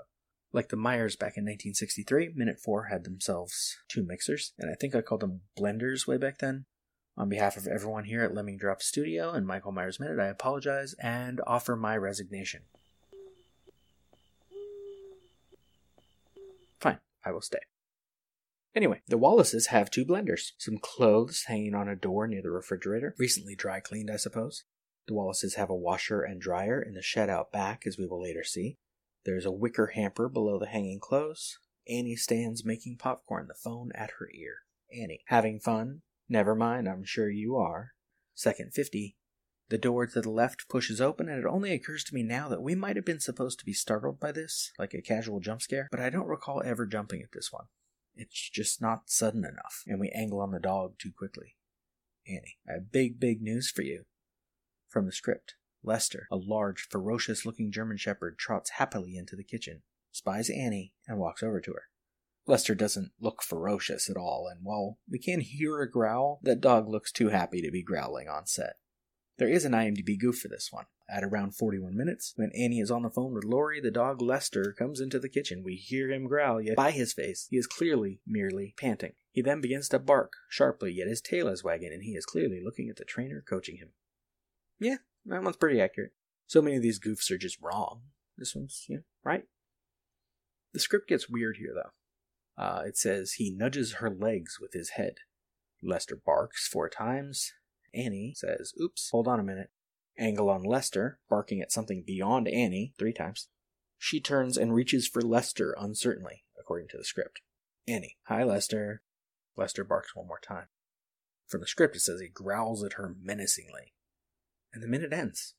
Like 0.53 0.68
the 0.68 0.77
Myers 0.77 1.16
back 1.16 1.37
in 1.37 1.44
1963, 1.44 2.33
Minute 2.35 2.59
4 2.59 2.85
had 2.85 3.05
themselves 3.05 3.77
two 3.88 4.03
mixers, 4.03 4.53
and 4.59 4.70
I 4.70 4.74
think 4.74 4.94
I 4.94 5.03
called 5.03 5.20
them 5.20 5.42
blenders 5.59 6.07
way 6.07 6.16
back 6.16 6.38
then. 6.38 6.64
On 7.16 7.29
behalf 7.29 7.57
of 7.57 7.66
everyone 7.66 8.05
here 8.05 8.22
at 8.22 8.33
Lemming 8.33 8.57
Drop 8.57 8.81
Studio 8.81 9.33
and 9.33 9.46
Michael 9.46 9.72
Myers 9.72 9.98
Minute, 9.98 10.20
I 10.20 10.29
apologize 10.29 10.94
and 11.03 11.40
offer 11.46 11.77
my 11.77 11.96
resignation. 11.96 12.62
Fine, 16.81 16.98
I 17.24 17.33
will 17.33 17.42
stay. 17.42 17.59
Anyway, 18.74 19.03
the 19.09 19.18
Wallaces 19.18 19.66
have 19.66 19.90
two 19.90 20.05
blenders, 20.05 20.53
some 20.59 20.79
clothes 20.79 21.44
hanging 21.48 21.74
on 21.74 21.88
a 21.88 21.96
door 21.96 22.29
near 22.29 22.40
the 22.40 22.51
refrigerator, 22.51 23.14
recently 23.18 23.57
dry 23.57 23.81
cleaned, 23.81 24.11
I 24.11 24.16
suppose. 24.16 24.64
The 25.08 25.14
Wallaces 25.14 25.54
have 25.54 25.70
a 25.70 25.74
washer 25.74 26.20
and 26.20 26.38
dryer 26.38 26.82
in 26.82 26.92
the 26.92 27.00
shed 27.00 27.30
out 27.30 27.50
back, 27.50 27.86
as 27.86 27.96
we 27.96 28.06
will 28.06 28.22
later 28.22 28.44
see. 28.44 28.76
There's 29.24 29.46
a 29.46 29.50
wicker 29.50 29.86
hamper 29.94 30.28
below 30.28 30.58
the 30.58 30.66
hanging 30.66 31.00
clothes. 31.00 31.58
Annie 31.88 32.14
stands 32.14 32.62
making 32.62 32.98
popcorn, 32.98 33.48
the 33.48 33.54
phone 33.54 33.90
at 33.94 34.10
her 34.18 34.28
ear. 34.34 34.56
Annie, 34.92 35.24
having 35.28 35.60
fun? 35.60 36.02
Never 36.28 36.54
mind, 36.54 36.86
I'm 36.86 37.04
sure 37.04 37.30
you 37.30 37.56
are. 37.56 37.92
Second 38.34 38.74
50. 38.74 39.16
The 39.70 39.78
door 39.78 40.06
to 40.06 40.20
the 40.20 40.30
left 40.30 40.68
pushes 40.68 41.00
open, 41.00 41.26
and 41.26 41.38
it 41.38 41.48
only 41.48 41.72
occurs 41.72 42.04
to 42.04 42.14
me 42.14 42.22
now 42.22 42.50
that 42.50 42.62
we 42.62 42.74
might 42.74 42.96
have 42.96 43.06
been 43.06 43.18
supposed 43.18 43.58
to 43.60 43.64
be 43.64 43.72
startled 43.72 44.20
by 44.20 44.30
this, 44.30 44.72
like 44.78 44.92
a 44.92 45.00
casual 45.00 45.40
jump 45.40 45.62
scare, 45.62 45.88
but 45.90 46.00
I 46.00 46.10
don't 46.10 46.28
recall 46.28 46.62
ever 46.62 46.84
jumping 46.84 47.22
at 47.22 47.32
this 47.32 47.50
one. 47.50 47.64
It's 48.14 48.50
just 48.50 48.82
not 48.82 49.08
sudden 49.08 49.46
enough, 49.46 49.84
and 49.86 49.98
we 49.98 50.10
angle 50.10 50.40
on 50.40 50.50
the 50.50 50.60
dog 50.60 50.98
too 50.98 51.12
quickly. 51.16 51.56
Annie, 52.26 52.58
I 52.68 52.74
have 52.74 52.92
big, 52.92 53.18
big 53.18 53.40
news 53.40 53.70
for 53.70 53.80
you. 53.80 54.04
From 54.88 55.05
the 55.05 55.12
script, 55.12 55.55
Lester, 55.83 56.27
a 56.31 56.37
large, 56.37 56.88
ferocious 56.88 57.44
looking 57.44 57.70
German 57.70 57.98
Shepherd, 57.98 58.38
trots 58.38 58.70
happily 58.70 59.16
into 59.16 59.37
the 59.37 59.44
kitchen, 59.44 59.83
spies 60.11 60.48
Annie, 60.48 60.94
and 61.07 61.18
walks 61.18 61.42
over 61.42 61.61
to 61.61 61.72
her. 61.72 61.85
Lester 62.46 62.74
doesn't 62.74 63.12
look 63.20 63.42
ferocious 63.42 64.09
at 64.09 64.16
all, 64.16 64.48
and 64.51 64.64
while 64.64 64.98
we 65.09 65.18
can 65.18 65.40
hear 65.40 65.83
a 65.83 65.90
growl, 65.90 66.40
that 66.42 66.62
dog 66.62 66.88
looks 66.88 67.12
too 67.12 67.29
happy 67.29 67.61
to 67.61 67.70
be 67.70 67.83
growling 67.83 68.29
on 68.29 68.46
set. 68.46 68.77
There 69.37 69.48
is 69.48 69.66
an 69.66 69.72
IMDb 69.72 70.18
goof 70.18 70.38
for 70.38 70.48
this 70.48 70.72
one. 70.72 70.87
At 71.11 71.22
around 71.22 71.55
41 71.55 71.96
minutes, 71.96 72.33
when 72.37 72.51
Annie 72.53 72.81
is 72.81 72.90
on 72.90 73.03
the 73.03 73.11
phone 73.11 73.33
with 73.33 73.44
Laurie, 73.44 73.81
the 73.81 73.90
dog 73.90 74.20
Lester 74.20 74.74
comes 74.77 75.01
into 75.01 75.18
the 75.18 75.29
kitchen. 75.29 75.62
We 75.62 75.77
hear 75.77 76.11
him 76.11 76.27
growl, 76.27 76.61
yet 76.61 76.77
by 76.77 76.90
his 76.90 77.12
face, 77.12 77.46
he 77.51 77.57
is 77.57 77.66
clearly 77.66 78.20
merely 78.27 78.74
panting. 78.77 79.12
He 79.31 79.42
then 79.42 79.61
begins 79.61 79.88
to 79.90 79.98
bark 79.98 80.33
sharply, 80.48 80.92
yet 80.92 81.07
his 81.07 81.20
tail 81.20 81.48
is 81.48 81.62
wagging, 81.62 81.92
and 81.92 82.03
he 82.03 82.12
is 82.12 82.27
clearly 82.27 82.61
looking 82.64 82.88
at 82.88 82.96
the 82.96 83.05
trainer 83.05 83.44
coaching 83.46 83.77
him. 83.77 83.90
Yeah, 84.80 84.96
that 85.26 85.42
one's 85.42 85.56
pretty 85.56 85.80
accurate. 85.80 86.12
So 86.46 86.62
many 86.62 86.76
of 86.76 86.82
these 86.82 87.00
goofs 87.00 87.30
are 87.30 87.38
just 87.38 87.60
wrong. 87.60 88.02
This 88.36 88.54
one's, 88.54 88.86
yeah, 88.88 88.98
right. 89.24 89.44
The 90.72 90.80
script 90.80 91.08
gets 91.08 91.28
weird 91.28 91.56
here, 91.58 91.74
though. 91.74 92.62
Uh, 92.62 92.82
it 92.86 92.96
says 92.96 93.32
he 93.32 93.50
nudges 93.50 93.94
her 93.94 94.10
legs 94.10 94.58
with 94.60 94.72
his 94.72 94.90
head. 94.90 95.18
Lester 95.82 96.16
barks 96.16 96.66
four 96.66 96.88
times. 96.88 97.52
Annie 97.94 98.34
says, 98.34 98.72
Oops, 98.80 99.08
hold 99.10 99.28
on 99.28 99.40
a 99.40 99.44
minute. 99.44 99.70
Angle 100.18 100.50
on 100.50 100.64
Lester, 100.64 101.20
barking 101.30 101.60
at 101.60 101.70
something 101.70 102.02
beyond 102.04 102.48
Annie 102.48 102.92
three 102.98 103.12
times. 103.12 103.48
She 103.98 104.20
turns 104.20 104.56
and 104.56 104.74
reaches 104.74 105.06
for 105.06 105.22
Lester 105.22 105.76
uncertainly, 105.78 106.44
according 106.58 106.88
to 106.88 106.96
the 106.96 107.04
script. 107.04 107.40
Annie, 107.86 108.16
hi 108.24 108.42
Lester. 108.42 109.02
Lester 109.56 109.84
barks 109.84 110.14
one 110.14 110.26
more 110.26 110.40
time. 110.40 110.66
From 111.46 111.60
the 111.60 111.66
script, 111.66 111.96
it 111.96 112.00
says 112.00 112.20
he 112.20 112.28
growls 112.28 112.84
at 112.84 112.94
her 112.94 113.14
menacingly. 113.20 113.94
And 114.72 114.83
the 114.83 114.88
minute 114.88 115.12
ends. 115.12 115.54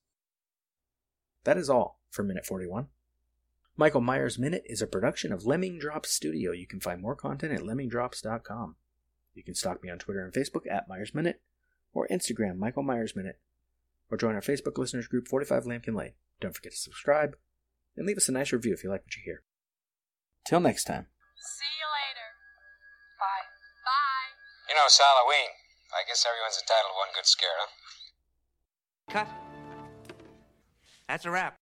That 1.43 1.57
is 1.57 1.69
all 1.69 1.99
for 2.09 2.23
Minute 2.23 2.45
41. 2.45 2.87
Michael 3.77 4.01
Myers 4.01 4.37
Minute 4.37 4.63
is 4.65 4.81
a 4.81 4.87
production 4.87 5.31
of 5.31 5.45
Lemming 5.45 5.79
Drops 5.79 6.11
Studio. 6.11 6.51
You 6.51 6.67
can 6.67 6.81
find 6.81 7.01
more 7.01 7.15
content 7.15 7.53
at 7.53 7.61
lemmingdrops.com. 7.61 8.75
You 9.33 9.43
can 9.43 9.55
stalk 9.55 9.81
me 9.81 9.89
on 9.89 9.99
Twitter 9.99 10.23
and 10.23 10.33
Facebook 10.33 10.69
at 10.69 10.89
Myers 10.89 11.15
Minute, 11.15 11.41
or 11.93 12.07
Instagram 12.09 12.57
Michael 12.57 12.83
Myers 12.83 13.15
Minute, 13.15 13.39
or 14.11 14.17
join 14.17 14.35
our 14.35 14.41
Facebook 14.41 14.77
listeners 14.77 15.07
group 15.07 15.27
45 15.27 15.63
Lampkin 15.63 15.95
Lane. 15.95 16.13
Don't 16.41 16.53
forget 16.53 16.73
to 16.73 16.77
subscribe 16.77 17.37
and 17.95 18.05
leave 18.05 18.17
us 18.17 18.27
a 18.27 18.33
nice 18.33 18.51
review 18.51 18.73
if 18.73 18.83
you 18.83 18.89
like 18.89 19.03
what 19.03 19.15
you 19.15 19.23
hear. 19.23 19.43
Till 20.45 20.59
next 20.59 20.83
time. 20.83 21.07
See 21.39 21.71
you 21.79 21.87
later. 21.87 22.27
Bye. 23.15 23.47
Bye. 23.87 24.29
You 24.67 24.75
know, 24.75 24.87
it's 24.87 24.99
Halloween. 24.99 25.55
I 25.95 26.03
guess 26.03 26.27
everyone's 26.27 26.59
entitled 26.59 26.93
to 26.93 26.99
one 26.99 27.15
good 27.15 27.25
scare, 27.25 27.55
huh? 27.63 27.88
Cut. 29.09 29.27
That's 31.07 31.25
a 31.25 31.31
wrap. 31.31 31.57